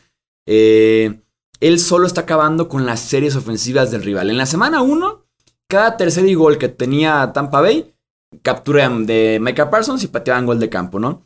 Eh, 0.47 1.21
él 1.63 1.79
solo 1.79 2.09
está 2.09 2.23
acabando 2.23 2.69
con 2.69 2.87
las 2.87 2.99
series 2.99 3.37
ofensivas 3.37 3.93
del 3.93 4.03
rival. 4.03 4.31
En 4.31 4.37
la 4.37 4.47
semana 4.47 4.83
1, 4.83 5.25
cada 5.69 5.97
tercer 5.97 6.27
y 6.27 6.35
gol 6.35 6.59
que 6.59 6.69
tenía 6.69 7.31
Tampa 7.33 7.61
Bay 7.61 7.95
captura 8.43 8.89
de 8.89 9.39
Micah 9.41 9.71
Parsons 9.71 10.03
y 10.03 10.09
pateaban 10.09 10.45
gol 10.45 10.59
de 10.59 10.69
campo, 10.69 10.99
¿no? 10.99 11.25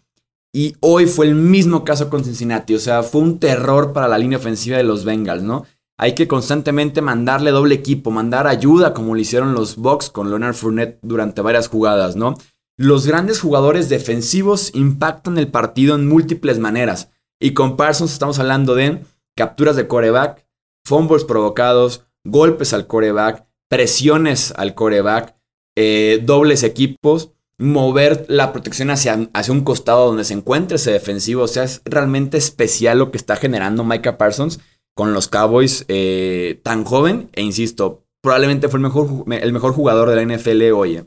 Y 0.52 0.76
hoy 0.80 1.06
fue 1.06 1.26
el 1.26 1.34
mismo 1.34 1.84
caso 1.84 2.10
con 2.10 2.22
Cincinnati, 2.22 2.74
o 2.74 2.78
sea, 2.78 3.02
fue 3.02 3.22
un 3.22 3.38
terror 3.38 3.94
para 3.94 4.08
la 4.08 4.18
línea 4.18 4.36
ofensiva 4.36 4.76
de 4.76 4.84
los 4.84 5.06
Bengals, 5.06 5.42
¿no? 5.42 5.64
Hay 5.96 6.14
que 6.14 6.28
constantemente 6.28 7.00
mandarle 7.00 7.50
doble 7.50 7.74
equipo, 7.74 8.10
mandar 8.10 8.46
ayuda 8.46 8.92
como 8.92 9.14
lo 9.14 9.20
hicieron 9.20 9.54
los 9.54 9.76
Bucks 9.76 10.10
con 10.10 10.28
Leonard 10.28 10.54
Fournette 10.54 10.98
durante 11.00 11.40
varias 11.40 11.68
jugadas, 11.68 12.14
¿no? 12.14 12.36
Los 12.76 13.06
grandes 13.06 13.40
jugadores 13.40 13.88
defensivos 13.88 14.70
impactan 14.74 15.38
el 15.38 15.48
partido 15.48 15.94
en 15.94 16.06
múltiples 16.06 16.58
maneras. 16.58 17.08
Y 17.40 17.54
con 17.54 17.78
Parsons 17.78 18.12
estamos 18.12 18.38
hablando 18.38 18.74
de 18.74 19.02
capturas 19.36 19.76
de 19.76 19.86
coreback, 19.86 20.46
fumbles 20.84 21.24
provocados, 21.24 22.06
golpes 22.24 22.72
al 22.72 22.86
coreback, 22.86 23.46
presiones 23.68 24.52
al 24.56 24.74
coreback, 24.74 25.36
eh, 25.76 26.20
dobles 26.22 26.62
equipos, 26.62 27.32
mover 27.58 28.26
la 28.28 28.52
protección 28.52 28.90
hacia, 28.90 29.28
hacia, 29.32 29.52
un 29.52 29.62
costado 29.62 30.06
donde 30.06 30.24
se 30.24 30.34
encuentre 30.34 30.76
ese 30.76 30.92
defensivo. 30.92 31.42
O 31.42 31.48
sea, 31.48 31.64
es 31.64 31.82
realmente 31.84 32.38
especial 32.38 32.98
lo 32.98 33.10
que 33.10 33.18
está 33.18 33.36
generando 33.36 33.84
Micah 33.84 34.18
Parsons 34.18 34.60
con 34.94 35.12
los 35.12 35.28
Cowboys 35.28 35.84
eh, 35.88 36.60
tan 36.62 36.84
joven. 36.84 37.30
E 37.34 37.42
insisto, 37.42 38.04
probablemente 38.22 38.68
fue 38.68 38.78
el 38.78 38.82
mejor, 38.82 39.24
el 39.30 39.52
mejor 39.52 39.72
jugador 39.72 40.10
de 40.10 40.16
la 40.16 40.36
NFL 40.36 40.72
hoy. 40.72 40.96
Eh. 40.96 41.04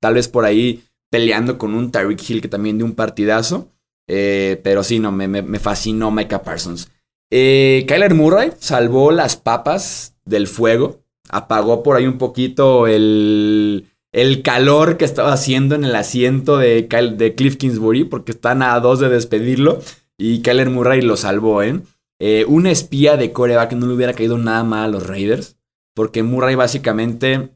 Tal 0.00 0.14
vez 0.14 0.28
por 0.28 0.44
ahí 0.44 0.84
peleando 1.10 1.58
con 1.58 1.74
un 1.74 1.90
Tyreek 1.90 2.28
Hill 2.28 2.42
que 2.42 2.48
también 2.48 2.78
dio 2.78 2.86
un 2.86 2.94
partidazo. 2.94 3.70
pero 4.06 4.82
sí, 4.82 4.98
no, 4.98 5.12
me, 5.12 5.28
me, 5.28 5.58
fascinó 5.58 6.10
Micah 6.10 6.42
Parsons. 6.42 6.90
Kyler 7.32 8.14
Murray 8.14 8.52
salvó 8.58 9.10
las 9.10 9.36
papas 9.36 10.14
del 10.24 10.46
fuego. 10.46 11.00
Apagó 11.30 11.82
por 11.82 11.96
ahí 11.96 12.06
un 12.06 12.18
poquito 12.18 12.86
el, 12.86 13.86
el 14.12 14.42
calor 14.42 14.98
que 14.98 15.06
estaba 15.06 15.32
haciendo 15.32 15.74
en 15.74 15.84
el 15.84 15.96
asiento 15.96 16.58
de, 16.58 16.82
de 17.16 17.34
Cliff 17.34 17.56
Kingsbury, 17.56 18.04
porque 18.04 18.32
están 18.32 18.62
a 18.62 18.78
dos 18.80 19.00
de 19.00 19.08
despedirlo. 19.08 19.80
Y 20.18 20.42
Kyler 20.42 20.68
Murray 20.68 21.00
lo 21.00 21.16
salvó, 21.16 21.62
¿eh? 21.62 21.80
¿eh? 22.20 22.44
Un 22.46 22.66
espía 22.66 23.16
de 23.16 23.32
coreback 23.32 23.72
no 23.72 23.86
le 23.86 23.94
hubiera 23.94 24.12
caído 24.12 24.36
nada 24.36 24.62
mal 24.62 24.84
a 24.84 24.88
los 24.88 25.06
Raiders, 25.06 25.56
porque 25.94 26.22
Murray 26.22 26.54
básicamente 26.54 27.50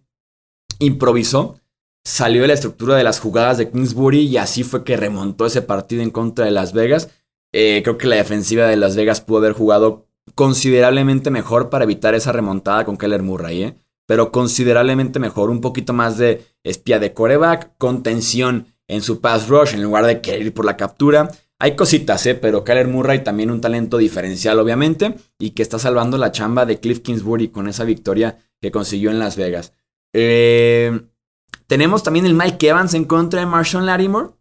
improvisó, 0.78 1.60
salió 2.04 2.42
de 2.42 2.48
la 2.48 2.54
estructura 2.54 2.96
de 2.96 3.04
las 3.04 3.20
jugadas 3.20 3.58
de 3.58 3.70
Kingsbury 3.70 4.20
y 4.20 4.36
así 4.38 4.62
fue 4.62 4.84
que 4.84 4.96
remontó 4.96 5.46
ese 5.46 5.62
partido 5.62 6.02
en 6.02 6.10
contra 6.10 6.46
de 6.46 6.50
Las 6.50 6.72
Vegas. 6.72 7.10
Eh, 7.58 7.80
creo 7.82 7.96
que 7.96 8.06
la 8.06 8.16
defensiva 8.16 8.66
de 8.66 8.76
Las 8.76 8.96
Vegas 8.96 9.22
pudo 9.22 9.38
haber 9.38 9.54
jugado 9.54 10.10
considerablemente 10.34 11.30
mejor 11.30 11.70
para 11.70 11.84
evitar 11.84 12.14
esa 12.14 12.30
remontada 12.30 12.84
con 12.84 12.98
Kyler 12.98 13.22
Murray, 13.22 13.62
¿eh? 13.62 13.76
pero 14.04 14.30
considerablemente 14.30 15.18
mejor. 15.18 15.48
Un 15.48 15.62
poquito 15.62 15.94
más 15.94 16.18
de 16.18 16.44
espía 16.64 16.98
de 16.98 17.14
coreback, 17.14 17.78
contención 17.78 18.66
en 18.88 19.00
su 19.00 19.22
pass 19.22 19.48
rush 19.48 19.72
en 19.72 19.82
lugar 19.82 20.04
de 20.04 20.20
querer 20.20 20.42
ir 20.42 20.52
por 20.52 20.66
la 20.66 20.76
captura. 20.76 21.30
Hay 21.58 21.76
cositas, 21.76 22.26
¿eh? 22.26 22.34
pero 22.34 22.62
Kyler 22.62 22.88
Murray 22.88 23.24
también 23.24 23.50
un 23.50 23.62
talento 23.62 23.96
diferencial, 23.96 24.58
obviamente, 24.58 25.14
y 25.38 25.52
que 25.52 25.62
está 25.62 25.78
salvando 25.78 26.18
la 26.18 26.32
chamba 26.32 26.66
de 26.66 26.78
Cliff 26.78 27.00
Kingsbury 27.00 27.48
con 27.48 27.68
esa 27.68 27.84
victoria 27.84 28.36
que 28.60 28.70
consiguió 28.70 29.10
en 29.10 29.18
Las 29.18 29.36
Vegas. 29.36 29.72
Tenemos 30.12 32.02
también 32.02 32.26
el 32.26 32.34
Mike 32.34 32.68
Evans 32.68 32.92
en 32.92 33.06
contra 33.06 33.40
de 33.40 33.46
Marshawn 33.46 33.86
Lattimore, 33.86 34.32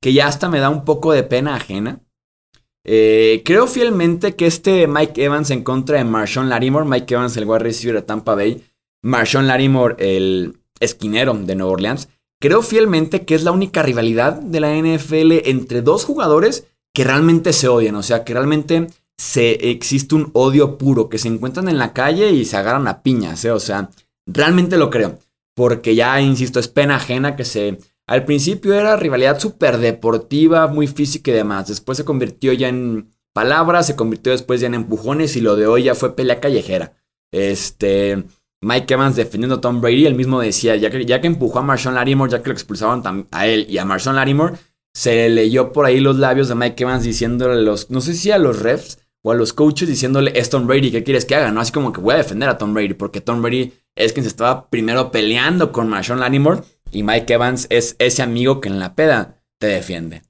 que 0.00 0.12
ya 0.12 0.26
hasta 0.26 0.48
me 0.48 0.58
da 0.58 0.70
un 0.70 0.84
poco 0.84 1.12
de 1.12 1.22
pena 1.22 1.54
ajena. 1.54 2.00
Eh, 2.84 3.42
creo 3.44 3.66
fielmente 3.66 4.36
que 4.36 4.46
este 4.46 4.86
Mike 4.86 5.24
Evans 5.24 5.50
en 5.50 5.64
contra 5.64 5.98
de 5.98 6.04
Marshawn 6.04 6.50
Lattimore, 6.50 6.86
Mike 6.86 7.14
Evans, 7.14 7.36
el 7.36 7.46
wide 7.46 7.60
receiver 7.60 7.96
de 7.96 8.02
Tampa 8.02 8.34
Bay, 8.34 8.62
Marshawn 9.02 9.46
Lattimore, 9.46 9.96
el 9.98 10.58
esquinero 10.80 11.32
de 11.34 11.54
Nueva 11.54 11.72
Orleans, 11.72 12.08
creo 12.40 12.62
fielmente 12.62 13.24
que 13.24 13.34
es 13.34 13.42
la 13.42 13.52
única 13.52 13.82
rivalidad 13.82 14.34
de 14.34 14.60
la 14.60 14.74
NFL 14.74 15.48
entre 15.48 15.80
dos 15.80 16.04
jugadores 16.04 16.66
que 16.92 17.04
realmente 17.04 17.52
se 17.52 17.68
odian, 17.68 17.96
o 17.96 18.02
sea, 18.02 18.22
que 18.22 18.34
realmente 18.34 18.86
se, 19.16 19.70
existe 19.70 20.14
un 20.14 20.30
odio 20.34 20.76
puro, 20.76 21.08
que 21.08 21.18
se 21.18 21.28
encuentran 21.28 21.68
en 21.68 21.78
la 21.78 21.92
calle 21.92 22.32
y 22.32 22.44
se 22.44 22.56
agarran 22.56 22.86
a 22.86 23.02
piñas, 23.02 23.44
¿eh? 23.44 23.50
o 23.50 23.60
sea, 23.60 23.90
realmente 24.26 24.76
lo 24.76 24.90
creo, 24.90 25.18
porque 25.54 25.94
ya, 25.94 26.20
insisto, 26.20 26.60
es 26.60 26.68
pena 26.68 26.96
ajena 26.96 27.34
que 27.34 27.44
se... 27.44 27.78
Al 28.06 28.24
principio 28.24 28.74
era 28.74 28.96
rivalidad 28.96 29.38
súper 29.38 29.78
deportiva, 29.78 30.66
muy 30.66 30.86
física 30.86 31.30
y 31.30 31.34
demás, 31.34 31.68
después 31.68 31.98
se 31.98 32.04
convirtió 32.04 32.52
ya 32.52 32.68
en 32.68 33.10
palabras, 33.32 33.86
se 33.86 33.96
convirtió 33.96 34.32
después 34.32 34.60
ya 34.60 34.66
en 34.66 34.74
empujones 34.74 35.36
y 35.36 35.40
lo 35.40 35.56
de 35.56 35.66
hoy 35.66 35.84
ya 35.84 35.94
fue 35.94 36.16
pelea 36.16 36.40
callejera. 36.40 36.94
Este... 37.32 38.24
Mike 38.64 38.94
Evans 38.94 39.14
defendiendo 39.14 39.56
a 39.56 39.60
Tom 39.60 39.80
Brady, 39.82 40.06
él 40.06 40.14
mismo 40.14 40.40
decía, 40.40 40.74
ya 40.76 40.90
que, 40.90 41.04
ya 41.04 41.20
que 41.20 41.26
empujó 41.26 41.58
a 41.58 41.62
Marshawn 41.62 41.94
Lattimore, 41.94 42.32
ya 42.32 42.42
que 42.42 42.48
lo 42.48 42.54
expulsaban 42.54 43.26
a 43.30 43.46
él 43.46 43.66
y 43.68 43.76
a 43.76 43.84
Marshawn 43.84 44.16
Lattimore, 44.16 44.54
se 44.94 45.28
leyó 45.28 45.70
por 45.70 45.84
ahí 45.84 46.00
los 46.00 46.16
labios 46.16 46.48
de 46.48 46.54
Mike 46.54 46.82
Evans 46.82 47.04
diciéndole 47.04 47.54
a 47.54 47.62
los, 47.62 47.90
no 47.90 48.00
sé 48.00 48.14
si 48.14 48.30
a 48.30 48.38
los 48.38 48.60
refs 48.60 49.00
o 49.22 49.32
a 49.32 49.34
los 49.34 49.52
coaches 49.52 49.86
diciéndole, 49.86 50.32
es 50.34 50.48
Tom 50.48 50.66
Brady, 50.66 50.90
¿qué 50.90 51.04
quieres 51.04 51.26
que 51.26 51.34
haga? 51.34 51.50
No, 51.50 51.60
así 51.60 51.72
como 51.72 51.92
que 51.92 52.00
voy 52.00 52.14
a 52.14 52.18
defender 52.18 52.48
a 52.48 52.56
Tom 52.56 52.72
Brady, 52.72 52.94
porque 52.94 53.20
Tom 53.20 53.42
Brady 53.42 53.74
es 53.96 54.14
quien 54.14 54.24
se 54.24 54.28
estaba 54.28 54.70
primero 54.70 55.10
peleando 55.10 55.70
con 55.70 55.88
Marshawn 55.88 56.20
Lattimore 56.20 56.62
y 56.94 57.02
Mike 57.02 57.34
Evans 57.34 57.66
es 57.70 57.96
ese 57.98 58.22
amigo 58.22 58.60
que 58.60 58.68
en 58.68 58.78
la 58.78 58.94
peda 58.94 59.42
te 59.58 59.66
defiende. 59.66 60.22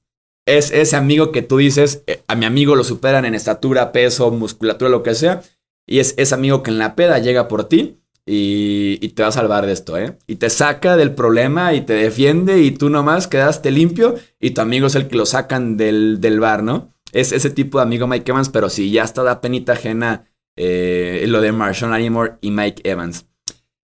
Es 0.46 0.70
ese 0.70 0.96
amigo 0.96 1.32
que 1.32 1.42
tú 1.42 1.58
dices, 1.58 2.02
eh, 2.06 2.22
a 2.26 2.34
mi 2.34 2.44
amigo 2.44 2.76
lo 2.76 2.84
superan 2.84 3.24
en 3.24 3.34
estatura, 3.34 3.92
peso, 3.92 4.30
musculatura, 4.30 4.90
lo 4.90 5.02
que 5.02 5.14
sea, 5.14 5.42
y 5.86 5.98
es 5.98 6.14
ese 6.16 6.34
amigo 6.34 6.62
que 6.62 6.70
en 6.70 6.78
la 6.78 6.96
peda 6.96 7.18
llega 7.18 7.48
por 7.48 7.64
ti 7.64 8.00
y, 8.26 9.08
te 9.08 9.22
va 9.22 9.28
a 9.28 9.32
salvar 9.32 9.66
de 9.66 9.72
esto, 9.72 9.96
¿eh? 9.98 10.18
Y 10.26 10.36
te 10.36 10.50
saca 10.50 10.96
del 10.96 11.14
problema 11.14 11.74
y 11.74 11.82
te 11.82 11.92
defiende 11.92 12.62
y 12.62 12.70
tú 12.72 12.90
nomás 12.90 13.28
quedaste 13.28 13.70
limpio 13.70 14.14
y 14.40 14.50
tu 14.50 14.60
amigo 14.60 14.86
es 14.86 14.94
el 14.94 15.08
que 15.08 15.16
lo 15.16 15.26
sacan 15.26 15.76
del, 15.76 16.20
del 16.20 16.40
bar, 16.40 16.62
¿no? 16.62 16.94
Es 17.12 17.32
ese 17.32 17.50
tipo 17.50 17.78
de 17.78 17.82
amigo 17.82 18.06
Mike 18.06 18.30
Evans, 18.30 18.48
pero 18.48 18.70
sí, 18.70 18.90
ya 18.90 19.04
está 19.04 19.22
da 19.22 19.40
penita 19.40 19.74
ajena 19.74 20.26
Eh, 20.56 21.24
lo 21.26 21.40
de 21.40 21.50
Marshawn 21.50 21.90
Lattimore 21.90 22.34
y 22.40 22.50
Mike 22.52 22.88
Evans. 22.88 23.26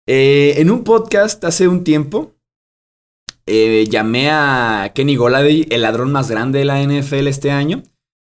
Eh, 0.06 0.54
en 0.58 0.70
un 0.70 0.84
podcast 0.84 1.44
hace 1.44 1.68
un 1.68 1.84
tiempo, 1.84 2.36
eh, 3.52 3.88
llamé 3.90 4.30
a 4.30 4.92
Kenny 4.94 5.16
Goladay 5.16 5.66
el 5.72 5.82
ladrón 5.82 6.12
más 6.12 6.30
grande 6.30 6.60
de 6.60 6.66
la 6.66 6.84
NFL 6.84 7.26
este 7.28 7.50
año. 7.50 7.82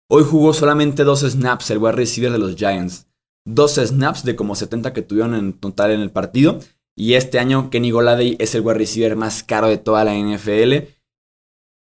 Hoy 0.08 0.22
jugó 0.22 0.52
solamente 0.52 1.02
dos 1.02 1.22
snaps 1.22 1.68
el 1.70 1.78
wide 1.78 1.96
receiver 1.96 2.30
de 2.30 2.38
los 2.38 2.54
Giants. 2.54 3.08
Dos 3.44 3.74
snaps 3.74 4.22
de 4.22 4.36
como 4.36 4.54
70 4.54 4.92
que 4.92 5.02
tuvieron 5.02 5.34
en 5.34 5.52
total 5.52 5.90
en 5.90 6.00
el 6.00 6.12
partido. 6.12 6.60
Y 6.96 7.14
este 7.14 7.40
año 7.40 7.70
Kenny 7.70 7.90
Goladay 7.90 8.36
es 8.38 8.54
el 8.54 8.60
wide 8.60 8.78
receiver 8.78 9.16
más 9.16 9.42
caro 9.42 9.66
de 9.66 9.78
toda 9.78 10.04
la 10.04 10.14
NFL. 10.14 10.92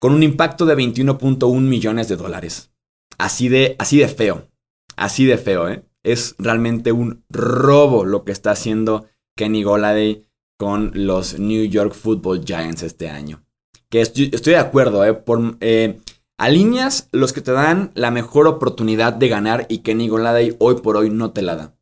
Con 0.00 0.12
un 0.12 0.24
impacto 0.24 0.66
de 0.66 0.76
21.1 0.76 1.60
millones 1.60 2.08
de 2.08 2.16
dólares. 2.16 2.72
Así 3.16 3.48
de, 3.48 3.76
así 3.78 3.98
de 3.98 4.08
feo. 4.08 4.48
Así 4.96 5.24
de 5.24 5.38
feo, 5.38 5.68
¿eh? 5.68 5.84
Es 6.02 6.34
realmente 6.38 6.90
un 6.90 7.24
robo 7.30 8.04
lo 8.04 8.24
que 8.24 8.32
está 8.32 8.50
haciendo 8.50 9.06
Kenny 9.36 9.62
Goladay 9.62 10.25
con 10.56 10.92
los 10.94 11.38
New 11.38 11.64
York 11.64 11.94
Football 11.94 12.44
Giants 12.44 12.82
este 12.82 13.08
año. 13.08 13.42
Que 13.88 14.00
estoy, 14.00 14.30
de 14.30 14.56
acuerdo, 14.56 15.04
¿eh? 15.04 15.14
Por, 15.14 15.56
eh, 15.60 16.00
alineas 16.38 17.08
los 17.12 17.32
que 17.32 17.40
te 17.40 17.52
dan 17.52 17.92
la 17.94 18.10
mejor 18.10 18.46
oportunidad 18.46 19.12
de 19.12 19.28
ganar 19.28 19.66
y 19.68 19.78
Kenny 19.78 20.08
Goladay 20.08 20.56
hoy 20.58 20.76
por 20.76 20.96
hoy 20.96 21.10
no 21.10 21.30
te 21.30 21.42
la 21.42 21.56
da. 21.56 21.74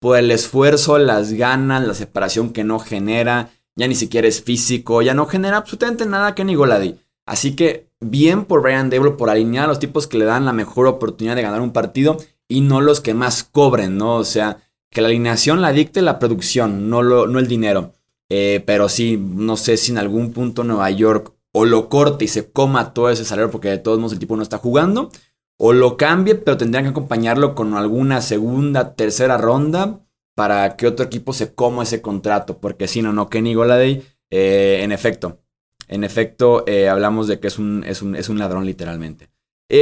Por 0.00 0.18
el 0.18 0.30
esfuerzo, 0.30 0.98
las 0.98 1.32
ganas, 1.32 1.86
la 1.86 1.94
separación 1.94 2.52
que 2.52 2.64
no 2.64 2.78
genera, 2.78 3.50
ya 3.74 3.88
ni 3.88 3.94
siquiera 3.94 4.28
es 4.28 4.42
físico, 4.42 5.02
ya 5.02 5.14
no 5.14 5.26
genera 5.26 5.56
absolutamente 5.56 6.06
nada 6.06 6.34
Kenny 6.34 6.54
Goladay. 6.54 7.00
Así 7.26 7.56
que 7.56 7.90
bien 8.00 8.44
por 8.44 8.62
Brian 8.62 8.90
Dable 8.90 9.12
por 9.12 9.30
alinear 9.30 9.64
a 9.64 9.68
los 9.68 9.78
tipos 9.78 10.06
que 10.06 10.18
le 10.18 10.24
dan 10.24 10.44
la 10.44 10.52
mejor 10.52 10.86
oportunidad 10.86 11.36
de 11.36 11.42
ganar 11.42 11.60
un 11.60 11.72
partido 11.72 12.16
y 12.48 12.60
no 12.60 12.80
los 12.80 13.00
que 13.00 13.14
más 13.14 13.44
cobren, 13.44 13.98
¿no? 13.98 14.16
O 14.16 14.24
sea, 14.24 14.58
que 14.90 15.00
la 15.00 15.08
alineación 15.08 15.60
la 15.60 15.72
dicte 15.72 16.00
la 16.00 16.18
producción, 16.18 16.88
no, 16.88 17.02
lo, 17.02 17.26
no 17.26 17.38
el 17.38 17.48
dinero. 17.48 17.92
Eh, 18.30 18.62
pero 18.66 18.88
sí, 18.88 19.16
no 19.16 19.56
sé 19.56 19.76
si 19.76 19.92
en 19.92 19.98
algún 19.98 20.32
punto 20.32 20.64
Nueva 20.64 20.90
York 20.90 21.32
o 21.52 21.64
lo 21.64 21.88
corte 21.88 22.26
y 22.26 22.28
se 22.28 22.50
coma 22.50 22.92
todo 22.92 23.10
ese 23.10 23.24
salario 23.24 23.50
porque 23.50 23.68
de 23.68 23.78
todos 23.78 23.98
modos 23.98 24.12
el 24.12 24.18
tipo 24.18 24.36
no 24.36 24.42
está 24.42 24.58
jugando, 24.58 25.10
o 25.58 25.72
lo 25.72 25.96
cambie, 25.96 26.34
pero 26.34 26.56
tendrían 26.56 26.84
que 26.84 26.90
acompañarlo 26.90 27.54
con 27.54 27.74
alguna 27.74 28.20
segunda, 28.20 28.94
tercera 28.94 29.38
ronda 29.38 30.00
para 30.34 30.76
que 30.76 30.86
otro 30.86 31.06
equipo 31.06 31.32
se 31.32 31.54
coma 31.54 31.82
ese 31.82 32.00
contrato, 32.00 32.58
porque 32.58 32.86
si 32.86 33.02
no, 33.02 33.12
no, 33.12 33.28
Kenny 33.28 33.54
Goladay, 33.54 34.04
eh, 34.30 34.80
en 34.82 34.92
efecto, 34.92 35.40
en 35.88 36.04
efecto, 36.04 36.64
eh, 36.68 36.88
hablamos 36.88 37.26
de 37.26 37.40
que 37.40 37.48
es 37.48 37.58
un, 37.58 37.82
es 37.84 38.02
un, 38.02 38.14
es 38.14 38.28
un 38.28 38.38
ladrón 38.38 38.66
literalmente. 38.66 39.30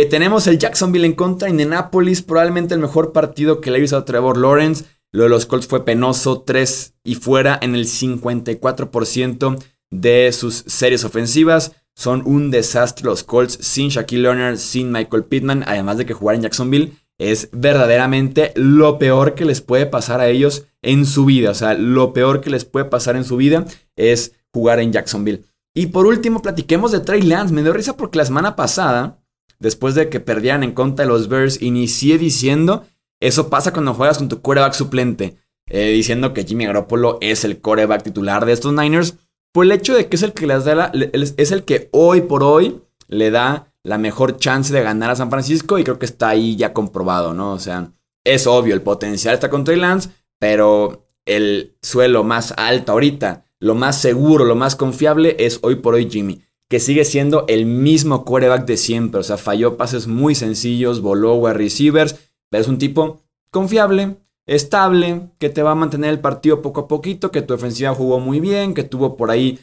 tenemos 0.09 0.47
el 0.47 0.59
Jacksonville 0.59 1.05
en 1.05 1.15
contra 1.15 1.51
Indianapolis, 1.51 2.23
probablemente 2.23 2.75
el 2.75 2.81
mejor 2.81 3.13
partido 3.13 3.61
que 3.61 3.71
le 3.71 3.81
hizo 3.81 3.97
a 3.97 4.05
Trevor 4.05 4.39
Lawrence. 4.39 4.85
Lo 5.17 5.23
de 5.23 5.31
los 5.31 5.47
Colts 5.47 5.67
fue 5.67 5.83
penoso, 5.83 6.43
3 6.43 6.93
y 7.03 7.15
fuera 7.15 7.59
en 7.63 7.75
el 7.75 7.87
54% 7.87 9.65
de 9.91 10.31
sus 10.33 10.57
series 10.67 11.05
ofensivas. 11.05 11.73
Son 11.95 12.23
un 12.27 12.51
desastre 12.51 13.07
los 13.07 13.25
Colts 13.25 13.57
sin 13.63 13.89
Shaquille 13.89 14.21
Leonard, 14.21 14.59
sin 14.59 14.93
Michael 14.93 15.25
Pittman, 15.25 15.65
además 15.67 15.97
de 15.97 16.05
que 16.05 16.13
jugar 16.13 16.37
en 16.37 16.43
Jacksonville 16.43 16.93
es 17.17 17.49
verdaderamente 17.53 18.53
lo 18.57 18.99
peor 18.99 19.35
que 19.35 19.47
les 19.47 19.63
puede 19.63 19.87
pasar 19.87 20.21
a 20.21 20.29
ellos 20.29 20.67
en 20.83 21.07
su 21.07 21.25
vida. 21.25 21.53
O 21.53 21.55
sea, 21.55 21.73
lo 21.73 22.13
peor 22.13 22.43
que 22.43 22.51
les 22.51 22.67
puede 22.67 22.85
pasar 22.85 23.17
en 23.17 23.25
su 23.25 23.39
vida 23.39 23.65
es 23.97 24.35
jugar 24.53 24.81
en 24.81 24.93
Jacksonville. 24.93 25.45
Y 25.75 25.87
por 25.87 26.05
último, 26.05 26.43
platiquemos 26.43 26.93
de 26.93 27.01
Trey 27.01 27.23
Lance. 27.23 27.55
Me 27.55 27.63
dio 27.63 27.73
risa 27.73 27.97
porque 27.97 28.19
la 28.19 28.27
semana 28.27 28.55
pasada, 28.55 29.19
después 29.61 29.95
de 29.95 30.11
que 30.11 30.21
perdieran 30.21 30.63
en 30.63 30.73
contra 30.73 31.07
de 31.07 31.11
los 31.11 31.29
Bears, 31.29 31.63
inicié 31.63 32.19
diciendo 32.19 32.85
eso 33.21 33.49
pasa 33.51 33.73
cuando 33.73 33.95
juegas 33.95 34.19
con 34.19 34.29
tu 34.29 34.41
coreback 34.41 34.75
suplente, 34.75 35.37
eh, 35.69 35.89
diciendo 35.89 36.33
que 36.33 36.45
Jimmy 36.45 36.67
Garoppolo 36.67 37.19
es 37.21 37.45
el 37.45 37.61
coreback 37.61 38.03
titular 38.03 38.47
de 38.47 38.53
estos 38.53 38.73
Niners, 38.73 39.17
por 39.53 39.65
el 39.65 39.73
hecho 39.73 39.95
de 39.95 40.09
que 40.09 40.17
es 40.17 40.23
el 40.23 40.33
que 40.33 40.47
les 40.47 40.65
da 40.65 40.93
es 40.93 41.51
el 41.51 41.65
que 41.65 41.89
hoy 41.93 42.21
por 42.21 42.43
hoy 42.43 42.83
le 43.09 43.31
da 43.31 43.73
la 43.83 43.99
mejor 43.99 44.37
chance 44.37 44.73
de 44.73 44.83
ganar 44.83 45.11
a 45.11 45.17
San 45.17 45.31
Francisco 45.31 45.79
y 45.79 45.85
creo 45.85 45.99
que 45.99 46.07
está 46.07 46.29
ahí 46.29 46.57
ya 46.57 46.73
comprobado, 46.73 47.33
¿no? 47.33 47.53
O 47.53 47.59
sea, 47.59 47.93
es 48.25 48.47
obvio, 48.47 48.75
el 48.75 48.83
potencial 48.83 49.33
está 49.33 49.49
con 49.49 49.65
Trey 49.65 49.79
Lance, 49.79 50.11
pero 50.39 51.09
el 51.25 51.77
suelo 51.83 52.25
más 52.25 52.53
alto 52.57 52.93
ahorita, 52.93 53.45
lo 53.61 53.75
más 53.75 54.01
seguro, 54.01 54.45
lo 54.45 54.57
más 54.57 54.77
confiable 54.77 55.37
es 55.39 55.61
hoy 55.63 55.77
por 55.77 55.95
hoy 55.95 56.11
Jimmy, 56.11 56.43
que 56.69 56.81
sigue 56.81 57.05
siendo 57.05 57.45
el 57.49 57.65
mismo 57.65 58.25
coreback 58.25 58.67
de 58.67 58.77
siempre, 58.77 59.21
o 59.21 59.23
sea, 59.23 59.37
falló 59.37 59.77
pases 59.77 60.07
muy 60.07 60.35
sencillos, 60.35 61.01
voló 61.01 61.37
wide 61.37 61.55
receivers, 61.55 62.26
es 62.51 62.69
un 62.69 62.79
tipo 62.79 63.23
confiable, 63.51 64.17
estable, 64.47 65.31
que 65.39 65.51
te 65.51 65.63
va 65.63 65.73
a 65.73 65.77
mantener 65.77 66.11
el 66.11 66.21
partido 66.21 66.63
poco 66.63 66.83
a 66.83 66.89
poquito, 66.89 67.31
que 67.31 67.43
tu 67.43 67.55
ofensiva 67.55 67.95
jugó 67.95 68.21
muy 68.21 68.41
bien, 68.41 68.75
que 68.75 68.85
tuvo 68.85 69.17
por 69.17 69.31
ahí 69.31 69.59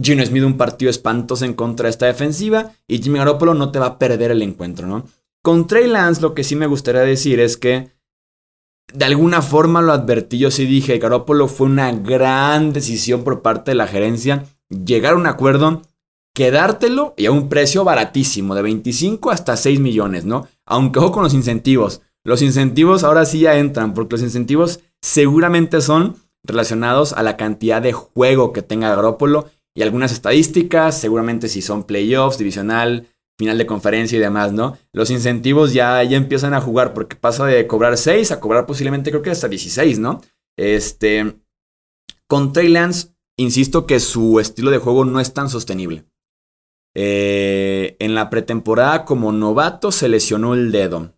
Gino 0.00 0.24
Smith 0.24 0.44
un 0.44 0.56
partido 0.56 0.90
espantoso 0.90 1.44
en 1.44 1.54
contra 1.54 1.84
de 1.84 1.90
esta 1.90 2.06
defensiva 2.06 2.72
y 2.88 3.02
Jimmy 3.02 3.18
Garoppolo 3.18 3.54
no 3.54 3.70
te 3.70 3.78
va 3.78 3.86
a 3.86 3.98
perder 3.98 4.30
el 4.30 4.42
encuentro, 4.42 4.86
¿no? 4.86 5.04
Con 5.42 5.66
Trey 5.66 5.86
Lance 5.86 6.22
lo 6.22 6.34
que 6.34 6.44
sí 6.44 6.56
me 6.56 6.66
gustaría 6.66 7.02
decir 7.02 7.40
es 7.40 7.56
que 7.56 7.90
de 8.94 9.04
alguna 9.04 9.42
forma 9.42 9.82
lo 9.82 9.92
advertí, 9.92 10.38
yo 10.38 10.50
sí 10.50 10.66
dije, 10.66 10.98
Garoppolo 10.98 11.48
fue 11.48 11.66
una 11.66 11.92
gran 11.92 12.72
decisión 12.72 13.24
por 13.24 13.42
parte 13.42 13.72
de 13.72 13.74
la 13.76 13.86
gerencia 13.86 14.44
llegar 14.68 15.14
a 15.14 15.16
un 15.16 15.26
acuerdo, 15.26 15.82
quedártelo 16.34 17.14
y 17.16 17.26
a 17.26 17.32
un 17.32 17.48
precio 17.48 17.84
baratísimo, 17.84 18.54
de 18.54 18.62
25 18.62 19.30
hasta 19.30 19.56
6 19.56 19.80
millones, 19.80 20.24
¿no? 20.24 20.46
Aunque 20.64 20.98
ojo 20.98 21.12
con 21.12 21.22
los 21.22 21.34
incentivos. 21.34 22.02
Los 22.24 22.42
incentivos 22.42 23.02
ahora 23.04 23.24
sí 23.24 23.40
ya 23.40 23.58
entran, 23.58 23.94
porque 23.94 24.14
los 24.14 24.22
incentivos 24.22 24.80
seguramente 25.00 25.80
son 25.80 26.16
relacionados 26.44 27.12
a 27.12 27.22
la 27.22 27.36
cantidad 27.36 27.82
de 27.82 27.92
juego 27.92 28.52
que 28.52 28.62
tenga 28.62 28.94
Garoppolo 28.94 29.50
y 29.74 29.82
algunas 29.82 30.12
estadísticas, 30.12 31.00
seguramente 31.00 31.48
si 31.48 31.62
son 31.62 31.84
playoffs, 31.84 32.38
divisional, 32.38 33.08
final 33.38 33.58
de 33.58 33.66
conferencia 33.66 34.16
y 34.16 34.20
demás, 34.20 34.52
¿no? 34.52 34.78
Los 34.92 35.10
incentivos 35.10 35.72
ya, 35.72 36.02
ya 36.04 36.16
empiezan 36.16 36.54
a 36.54 36.60
jugar 36.60 36.94
porque 36.94 37.16
pasa 37.16 37.46
de 37.46 37.66
cobrar 37.66 37.96
6 37.96 38.30
a 38.30 38.40
cobrar 38.40 38.66
posiblemente 38.66 39.10
creo 39.10 39.22
que 39.22 39.30
hasta 39.30 39.48
16, 39.48 39.98
¿no? 39.98 40.20
Este, 40.56 41.36
con 42.28 42.52
Trey 42.52 42.68
Lance, 42.68 43.08
insisto 43.36 43.86
que 43.86 43.98
su 43.98 44.38
estilo 44.38 44.70
de 44.70 44.78
juego 44.78 45.04
no 45.04 45.18
es 45.18 45.32
tan 45.32 45.48
sostenible. 45.48 46.04
Eh, 46.94 47.96
en 48.00 48.14
la 48.14 48.28
pretemporada 48.28 49.06
como 49.06 49.32
novato 49.32 49.90
se 49.90 50.10
lesionó 50.10 50.52
el 50.52 50.70
dedo 50.70 51.14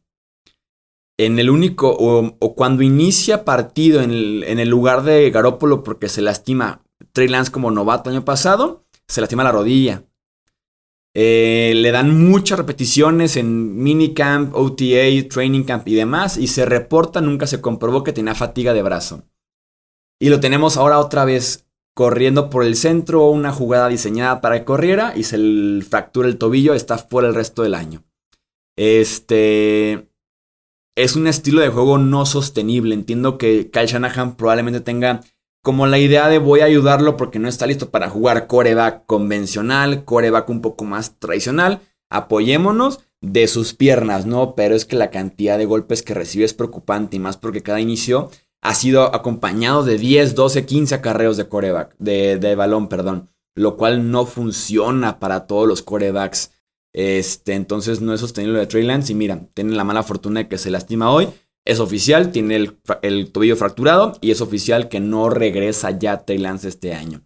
en 1.19 1.39
el 1.39 1.51
único, 1.51 1.95
o, 1.97 2.55
cuando 2.55 2.83
inicia 2.83 3.45
partido 3.45 4.03
en 4.03 4.13
el, 4.13 4.69
lugar 4.69 5.03
de 5.03 5.31
Garópolo 5.31 5.85
porque 5.85 6.09
se 6.09 6.23
lastima 6.23 6.83
Trey 7.13 7.29
Lance 7.29 7.53
como 7.53 7.71
novato 7.71 8.11
año 8.11 8.25
pasado, 8.25 8.85
se 9.07 9.21
lastima 9.21 9.45
la 9.45 9.53
rodilla. 9.53 10.05
Eh, 11.17 11.73
le 11.77 11.93
dan 11.93 12.29
muchas 12.29 12.59
repeticiones 12.59 13.37
en 13.37 13.81
minicamp, 13.81 14.53
OTA, 14.55 15.29
training 15.31 15.63
camp 15.63 15.87
y 15.87 15.95
demás, 15.95 16.37
y 16.37 16.49
se 16.49 16.67
reporta, 16.67 17.21
nunca 17.21 17.47
se 17.47 17.61
comprobó 17.61 18.03
que 18.03 18.13
tenía 18.13 18.35
fatiga 18.35 18.75
de 18.75 18.83
brazo. 18.83 19.23
Y 20.21 20.29
lo 20.31 20.41
tenemos 20.41 20.77
ahora 20.77 20.99
otra 20.99 21.25
vez 21.25 21.69
corriendo 21.95 22.51
por 22.51 22.65
el 22.65 22.75
centro, 22.75 23.27
una 23.27 23.53
jugada 23.53 23.89
diseñada 23.89 24.41
para 24.41 24.59
que 24.59 24.65
corriera 24.65 25.13
y 25.15 25.23
se 25.23 25.39
fractura 25.89 26.27
el 26.27 26.39
tobillo, 26.39 26.75
está 26.75 26.99
fuera 26.99 27.29
el 27.29 27.35
resto 27.35 27.63
del 27.63 27.75
año. 27.75 28.03
Este 28.77 30.09
es 30.97 31.17
un 31.17 31.27
estilo 31.27 31.61
de 31.61 31.69
juego 31.69 31.99
no 31.99 32.27
sostenible. 32.27 32.95
Entiendo 32.95 33.39
que 33.39 33.71
Kyle 33.71 33.87
Shanahan 33.87 34.37
probablemente 34.37 34.81
tenga 34.81 35.21
como 35.63 35.87
la 35.87 35.99
idea 35.99 36.29
de 36.29 36.39
voy 36.39 36.61
a 36.61 36.67
ayudarlo 36.67 37.17
porque 37.17 37.39
no 37.39 37.49
está 37.49 37.67
listo 37.67 37.91
para 37.91 38.11
jugar 38.11 38.47
coreback 38.47 39.07
convencional, 39.07 40.05
coreback 40.05 40.49
un 40.51 40.61
poco 40.61 40.85
más 40.85 41.19
tradicional. 41.19 41.81
Apoyémonos 42.11 43.01
de 43.21 43.49
sus 43.49 43.73
piernas, 43.73 44.27
¿no? 44.27 44.55
Pero 44.55 44.75
es 44.75 44.85
que 44.85 44.97
la 44.97 45.11
cantidad 45.11 45.57
de 45.57 45.65
golpes 45.65 46.03
que 46.03 46.15
recibe 46.15 46.45
es 46.45 46.55
preocupante 46.55 47.17
y 47.17 47.21
más 47.21 47.39
porque 47.39 47.63
cada 47.63 47.81
inicio 47.81 48.31
ha 48.61 48.75
sido 48.75 49.15
acompañado 49.15 49.85
de 49.85 49.99
10, 49.99 50.35
12, 50.35 50.67
15 50.67 50.95
acarreos 50.95 51.37
de 51.37 51.49
coreback, 51.49 51.95
de, 51.99 52.39
de 52.39 52.55
balón, 52.55 52.89
perdón, 52.89 53.31
lo 53.55 53.77
cual 53.77 54.11
no 54.11 54.27
funciona 54.27 55.19
para 55.19 55.47
todos 55.47 55.67
los 55.67 55.83
corebacks 55.83 56.51
este, 56.95 57.55
entonces 57.55 58.01
no 58.01 58.15
es 58.15 58.21
sostenible 58.21 58.61
de 58.61 58.67
Trey 58.67 58.85
Lance. 58.85 59.13
Y 59.13 59.17
mira, 59.17 59.41
tiene 59.53 59.75
la 59.75 59.85
mala 59.85 60.03
fortuna 60.03 60.41
de 60.41 60.49
que 60.49 60.57
se 60.57 60.71
lastima 60.71 61.11
hoy. 61.11 61.29
Es 61.67 61.81
oficial, 61.81 62.31
tiene 62.31 62.71
el, 63.03 63.33
tobillo 63.33 63.57
fracturado 63.57 64.17
y 64.21 64.31
es 64.31 64.41
oficial 64.41 64.89
que 64.89 65.01
no 65.01 65.29
regresa 65.29 65.91
ya 65.99 66.25
Trey 66.25 66.39
Lance 66.39 66.69
este 66.69 66.95
año. 66.95 67.23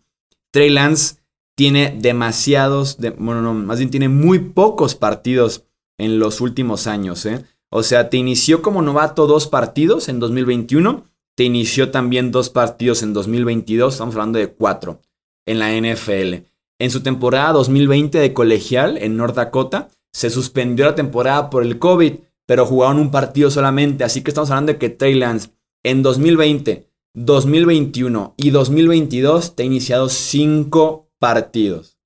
Trey 0.52 0.70
Lance 0.70 1.16
tiene 1.56 1.96
demasiados, 1.98 2.98
bueno, 3.18 3.42
no, 3.42 3.52
más 3.52 3.78
bien 3.78 3.90
tiene 3.90 4.08
muy 4.08 4.38
pocos 4.38 4.94
partidos 4.94 5.64
en 5.98 6.20
los 6.20 6.40
últimos 6.40 6.86
años. 6.86 7.26
¿eh? 7.26 7.44
O 7.68 7.82
sea, 7.82 8.10
te 8.10 8.16
inició 8.16 8.62
como 8.62 8.80
novato 8.80 9.26
dos 9.26 9.48
partidos 9.48 10.08
en 10.08 10.20
2021, 10.20 11.04
te 11.34 11.42
inició 11.42 11.90
también 11.90 12.30
dos 12.30 12.48
partidos 12.48 13.02
en 13.02 13.12
2022, 13.12 13.94
estamos 13.94 14.14
hablando 14.14 14.38
de 14.38 14.52
cuatro 14.52 15.00
en 15.46 15.58
la 15.58 15.72
NFL. 15.72 16.46
En 16.80 16.90
su 16.90 17.02
temporada 17.02 17.52
2020 17.52 18.18
de 18.18 18.32
colegial 18.32 18.98
en 18.98 19.16
North 19.16 19.34
Dakota, 19.34 19.88
se 20.12 20.30
suspendió 20.30 20.84
la 20.84 20.94
temporada 20.94 21.50
por 21.50 21.62
el 21.62 21.78
COVID, 21.78 22.14
pero 22.46 22.66
jugaron 22.66 22.98
un 22.98 23.10
partido 23.10 23.50
solamente. 23.50 24.04
Así 24.04 24.22
que 24.22 24.30
estamos 24.30 24.50
hablando 24.50 24.72
de 24.72 24.78
que 24.78 24.90
Trey 24.90 25.14
Lance 25.14 25.50
en 25.84 26.02
2020, 26.02 26.88
2021 27.14 28.34
y 28.36 28.50
2022 28.50 29.56
te 29.56 29.62
ha 29.62 29.66
iniciado 29.66 30.08
5 30.08 31.10
partidos. 31.18 31.98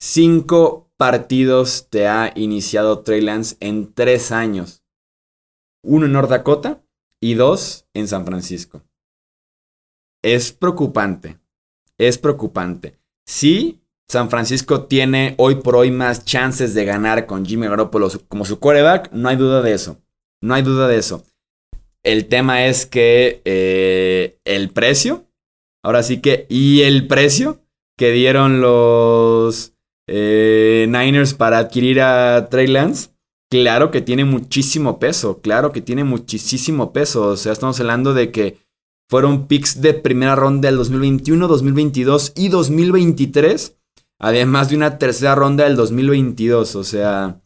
5 0.00 0.90
partidos 0.96 1.88
te 1.90 2.08
ha 2.08 2.32
iniciado 2.34 3.00
Trey 3.00 3.20
Lance 3.20 3.56
en 3.60 3.92
3 3.92 4.32
años. 4.32 4.82
Uno 5.82 6.06
en 6.06 6.12
North 6.12 6.30
Dakota 6.30 6.82
y 7.20 7.34
dos 7.34 7.86
en 7.94 8.08
San 8.08 8.24
Francisco. 8.24 8.82
Es 10.22 10.52
preocupante. 10.52 11.38
Es 11.98 12.18
preocupante. 12.18 12.99
Sí, 13.30 13.80
San 14.10 14.28
Francisco 14.28 14.86
tiene 14.86 15.36
hoy 15.38 15.54
por 15.54 15.76
hoy 15.76 15.92
más 15.92 16.24
chances 16.24 16.74
de 16.74 16.84
ganar 16.84 17.26
con 17.26 17.46
Jimmy 17.46 17.68
Garoppolo 17.68 18.10
como 18.26 18.44
su 18.44 18.58
quarterback, 18.58 19.12
no 19.12 19.28
hay 19.28 19.36
duda 19.36 19.62
de 19.62 19.72
eso. 19.72 20.02
No 20.42 20.54
hay 20.54 20.62
duda 20.62 20.88
de 20.88 20.98
eso. 20.98 21.22
El 22.02 22.26
tema 22.26 22.66
es 22.66 22.86
que 22.86 23.40
eh, 23.44 24.40
el 24.44 24.70
precio, 24.70 25.26
ahora 25.84 26.02
sí 26.02 26.20
que, 26.20 26.46
y 26.48 26.82
el 26.82 27.06
precio 27.06 27.60
que 27.96 28.10
dieron 28.10 28.60
los 28.60 29.74
eh, 30.08 30.86
Niners 30.88 31.34
para 31.34 31.58
adquirir 31.58 32.00
a 32.00 32.48
Trey 32.50 32.66
Lance, 32.66 33.10
claro 33.48 33.92
que 33.92 34.00
tiene 34.00 34.24
muchísimo 34.24 34.98
peso, 34.98 35.40
claro 35.40 35.70
que 35.70 35.82
tiene 35.82 36.02
muchísimo 36.02 36.92
peso. 36.92 37.28
O 37.28 37.36
sea, 37.36 37.52
estamos 37.52 37.78
hablando 37.78 38.12
de 38.12 38.32
que 38.32 38.58
fueron 39.10 39.46
picks 39.46 39.82
de 39.82 39.92
primera 39.92 40.36
ronda 40.36 40.68
del 40.68 40.78
2021, 40.78 41.48
2022 41.48 42.32
y 42.36 42.48
2023 42.48 43.76
Además 44.20 44.68
de 44.68 44.76
una 44.76 44.98
tercera 44.98 45.34
ronda 45.34 45.64
del 45.64 45.76
2022. 45.76 46.76
O 46.76 46.84
sea, 46.84 47.40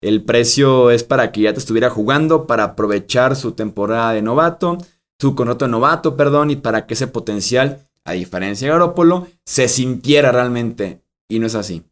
el 0.00 0.24
precio 0.24 0.90
es 0.90 1.02
para 1.04 1.32
que 1.32 1.42
ya 1.42 1.52
te 1.52 1.58
estuviera 1.58 1.90
jugando, 1.90 2.46
para 2.46 2.64
aprovechar 2.64 3.34
su 3.34 3.52
temporada 3.52 4.12
de 4.12 4.22
novato, 4.22 4.78
su 5.18 5.34
contrato 5.34 5.64
de 5.64 5.72
novato, 5.72 6.16
perdón, 6.16 6.52
y 6.52 6.56
para 6.56 6.86
que 6.86 6.94
ese 6.94 7.08
potencial, 7.08 7.88
a 8.04 8.12
diferencia 8.12 8.68
de 8.68 8.72
Garoppolo, 8.72 9.26
se 9.44 9.68
sintiera 9.68 10.30
realmente. 10.30 11.02
Y 11.28 11.40
no 11.40 11.46
es 11.46 11.56
así. 11.56 11.82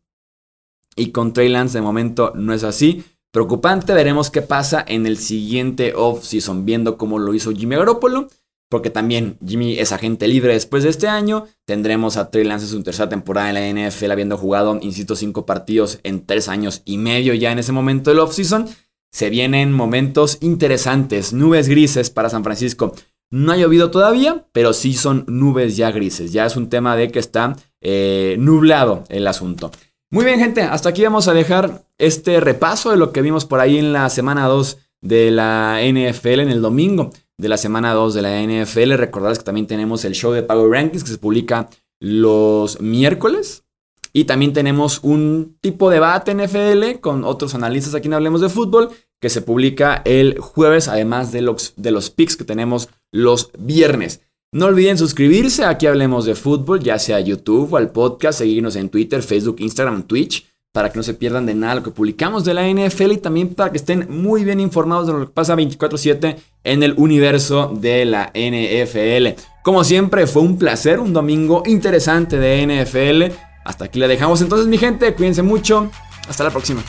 Y 0.94 1.10
con 1.10 1.32
Trey 1.32 1.48
Lance 1.48 1.78
de 1.78 1.82
momento 1.82 2.32
no 2.36 2.54
es 2.54 2.62
así. 2.62 3.04
Preocupante, 3.32 3.92
veremos 3.92 4.30
qué 4.30 4.40
pasa 4.40 4.84
en 4.86 5.04
el 5.04 5.18
siguiente 5.18 5.94
off-season, 5.94 6.64
viendo 6.64 6.96
cómo 6.96 7.18
lo 7.18 7.34
hizo 7.34 7.52
Jimmy 7.52 7.76
Garoppolo 7.76 8.28
porque 8.68 8.90
también 8.90 9.38
Jimmy 9.46 9.78
es 9.78 9.92
agente 9.92 10.28
libre 10.28 10.52
después 10.52 10.83
de 10.83 10.90
este 10.90 11.09
año. 11.09 11.46
Tendremos 11.64 12.16
a 12.16 12.31
Trey 12.31 12.44
Lance 12.44 12.66
en 12.66 12.70
su 12.70 12.83
tercera 12.83 13.09
temporada 13.09 13.48
en 13.50 13.54
la 13.76 13.88
NFL, 13.88 14.11
habiendo 14.11 14.37
jugado, 14.37 14.78
insisto, 14.83 15.16
cinco 15.16 15.46
partidos 15.46 16.00
en 16.02 16.26
tres 16.26 16.48
años 16.48 16.83
y 16.85 16.98
medio 16.98 17.35
ya 17.35 17.50
en 17.50 17.59
ese 17.59 17.72
momento 17.72 18.11
del 18.11 18.20
offseason. 18.20 18.68
Se 19.11 19.31
vienen 19.31 19.72
momentos 19.72 20.38
interesantes, 20.42 21.33
nubes 21.33 21.68
grises 21.68 22.11
para 22.11 22.28
San 22.28 22.44
Francisco. 22.44 22.94
No 23.31 23.52
ha 23.52 23.57
llovido 23.57 23.90
todavía, 23.90 24.46
pero 24.52 24.72
sí 24.72 24.94
son 24.94 25.24
nubes 25.28 25.76
ya 25.76 25.90
grises. 25.90 26.33
Ya 26.33 26.44
es 26.44 26.57
un 26.57 26.68
tema 26.68 26.96
de 26.96 27.11
que 27.11 27.18
está 27.18 27.57
eh, 27.81 28.37
nublado 28.38 29.04
el 29.09 29.26
asunto. 29.26 29.70
Muy 30.11 30.24
bien, 30.24 30.38
gente, 30.38 30.62
hasta 30.62 30.90
aquí 30.90 31.02
vamos 31.02 31.28
a 31.28 31.35
dejar 31.35 31.85
este 31.98 32.40
repaso 32.40 32.90
de 32.90 32.96
lo 32.96 33.12
que 33.12 33.22
vimos 33.22 33.44
por 33.44 33.61
ahí 33.61 33.78
en 33.78 33.92
la 33.92 34.09
semana 34.09 34.46
2 34.46 34.78
de 35.00 35.31
la 35.31 35.81
NFL 35.83 36.40
en 36.40 36.50
el 36.50 36.62
domingo 36.62 37.11
de 37.38 37.48
la 37.48 37.57
semana 37.57 37.94
2 37.94 38.14
de 38.14 38.22
la 38.22 38.42
NFL. 38.42 38.94
Recordarles 38.94 39.38
que 39.38 39.44
también 39.44 39.66
tenemos 39.66 40.05
el 40.05 40.14
show 40.14 40.33
de 40.33 40.42
Power 40.42 40.70
Rankings 40.70 41.05
que 41.05 41.11
se 41.11 41.18
publica 41.18 41.70
los 42.01 42.81
miércoles. 42.81 43.64
Y 44.12 44.24
también 44.24 44.53
tenemos 44.53 45.01
un 45.03 45.57
tipo 45.61 45.90
de 45.90 45.96
debate 45.96 46.35
NFL 46.35 47.01
con 47.01 47.24
otros 47.24 47.55
analistas 47.55 47.94
aquí 47.94 48.09
en 48.09 48.14
Hablemos 48.14 48.40
de 48.40 48.48
Fútbol 48.48 48.90
que 49.20 49.29
se 49.31 49.42
publica 49.42 50.03
el 50.05 50.38
jueves, 50.38 50.88
además 50.88 51.33
de 51.33 51.42
los, 51.42 51.74
de 51.77 51.90
los 51.90 52.11
picks 52.11 52.37
que 52.37 52.44
tenemos 52.44 52.88
los 53.12 53.51
viernes. 53.59 54.20
No 54.53 54.66
olviden 54.66 54.96
suscribirse, 54.96 55.64
aquí 55.64 55.87
hablemos 55.87 56.24
de 56.24 56.35
fútbol, 56.35 56.81
ya 56.81 56.98
sea 56.98 57.20
YouTube 57.20 57.72
o 57.72 57.77
al 57.77 57.90
podcast, 57.90 58.38
seguirnos 58.38 58.77
en 58.77 58.88
Twitter, 58.88 59.22
Facebook, 59.22 59.57
Instagram, 59.59 60.05
Twitch 60.05 60.46
para 60.78 60.92
que 60.92 60.96
no 60.96 61.02
se 61.02 61.14
pierdan 61.14 61.44
de 61.44 61.56
nada 61.56 61.74
lo 61.74 61.82
que 61.82 61.90
publicamos 61.90 62.44
de 62.44 62.54
la 62.54 62.68
NFL 62.68 63.10
y 63.10 63.16
también 63.16 63.52
para 63.52 63.72
que 63.72 63.78
estén 63.78 64.06
muy 64.08 64.44
bien 64.44 64.60
informados 64.60 65.08
de 65.08 65.12
lo 65.12 65.26
que 65.26 65.32
pasa 65.32 65.56
24/7 65.56 66.36
en 66.62 66.84
el 66.84 66.94
universo 66.96 67.72
de 67.74 68.04
la 68.04 68.30
NFL. 68.32 69.34
Como 69.64 69.82
siempre, 69.82 70.28
fue 70.28 70.42
un 70.42 70.56
placer, 70.56 71.00
un 71.00 71.12
domingo 71.12 71.64
interesante 71.66 72.38
de 72.38 72.62
NFL. 72.62 73.34
Hasta 73.64 73.86
aquí 73.86 73.98
la 73.98 74.06
dejamos 74.06 74.40
entonces 74.40 74.68
mi 74.68 74.78
gente, 74.78 75.12
cuídense 75.14 75.42
mucho, 75.42 75.90
hasta 76.28 76.44
la 76.44 76.50
próxima. 76.50 76.80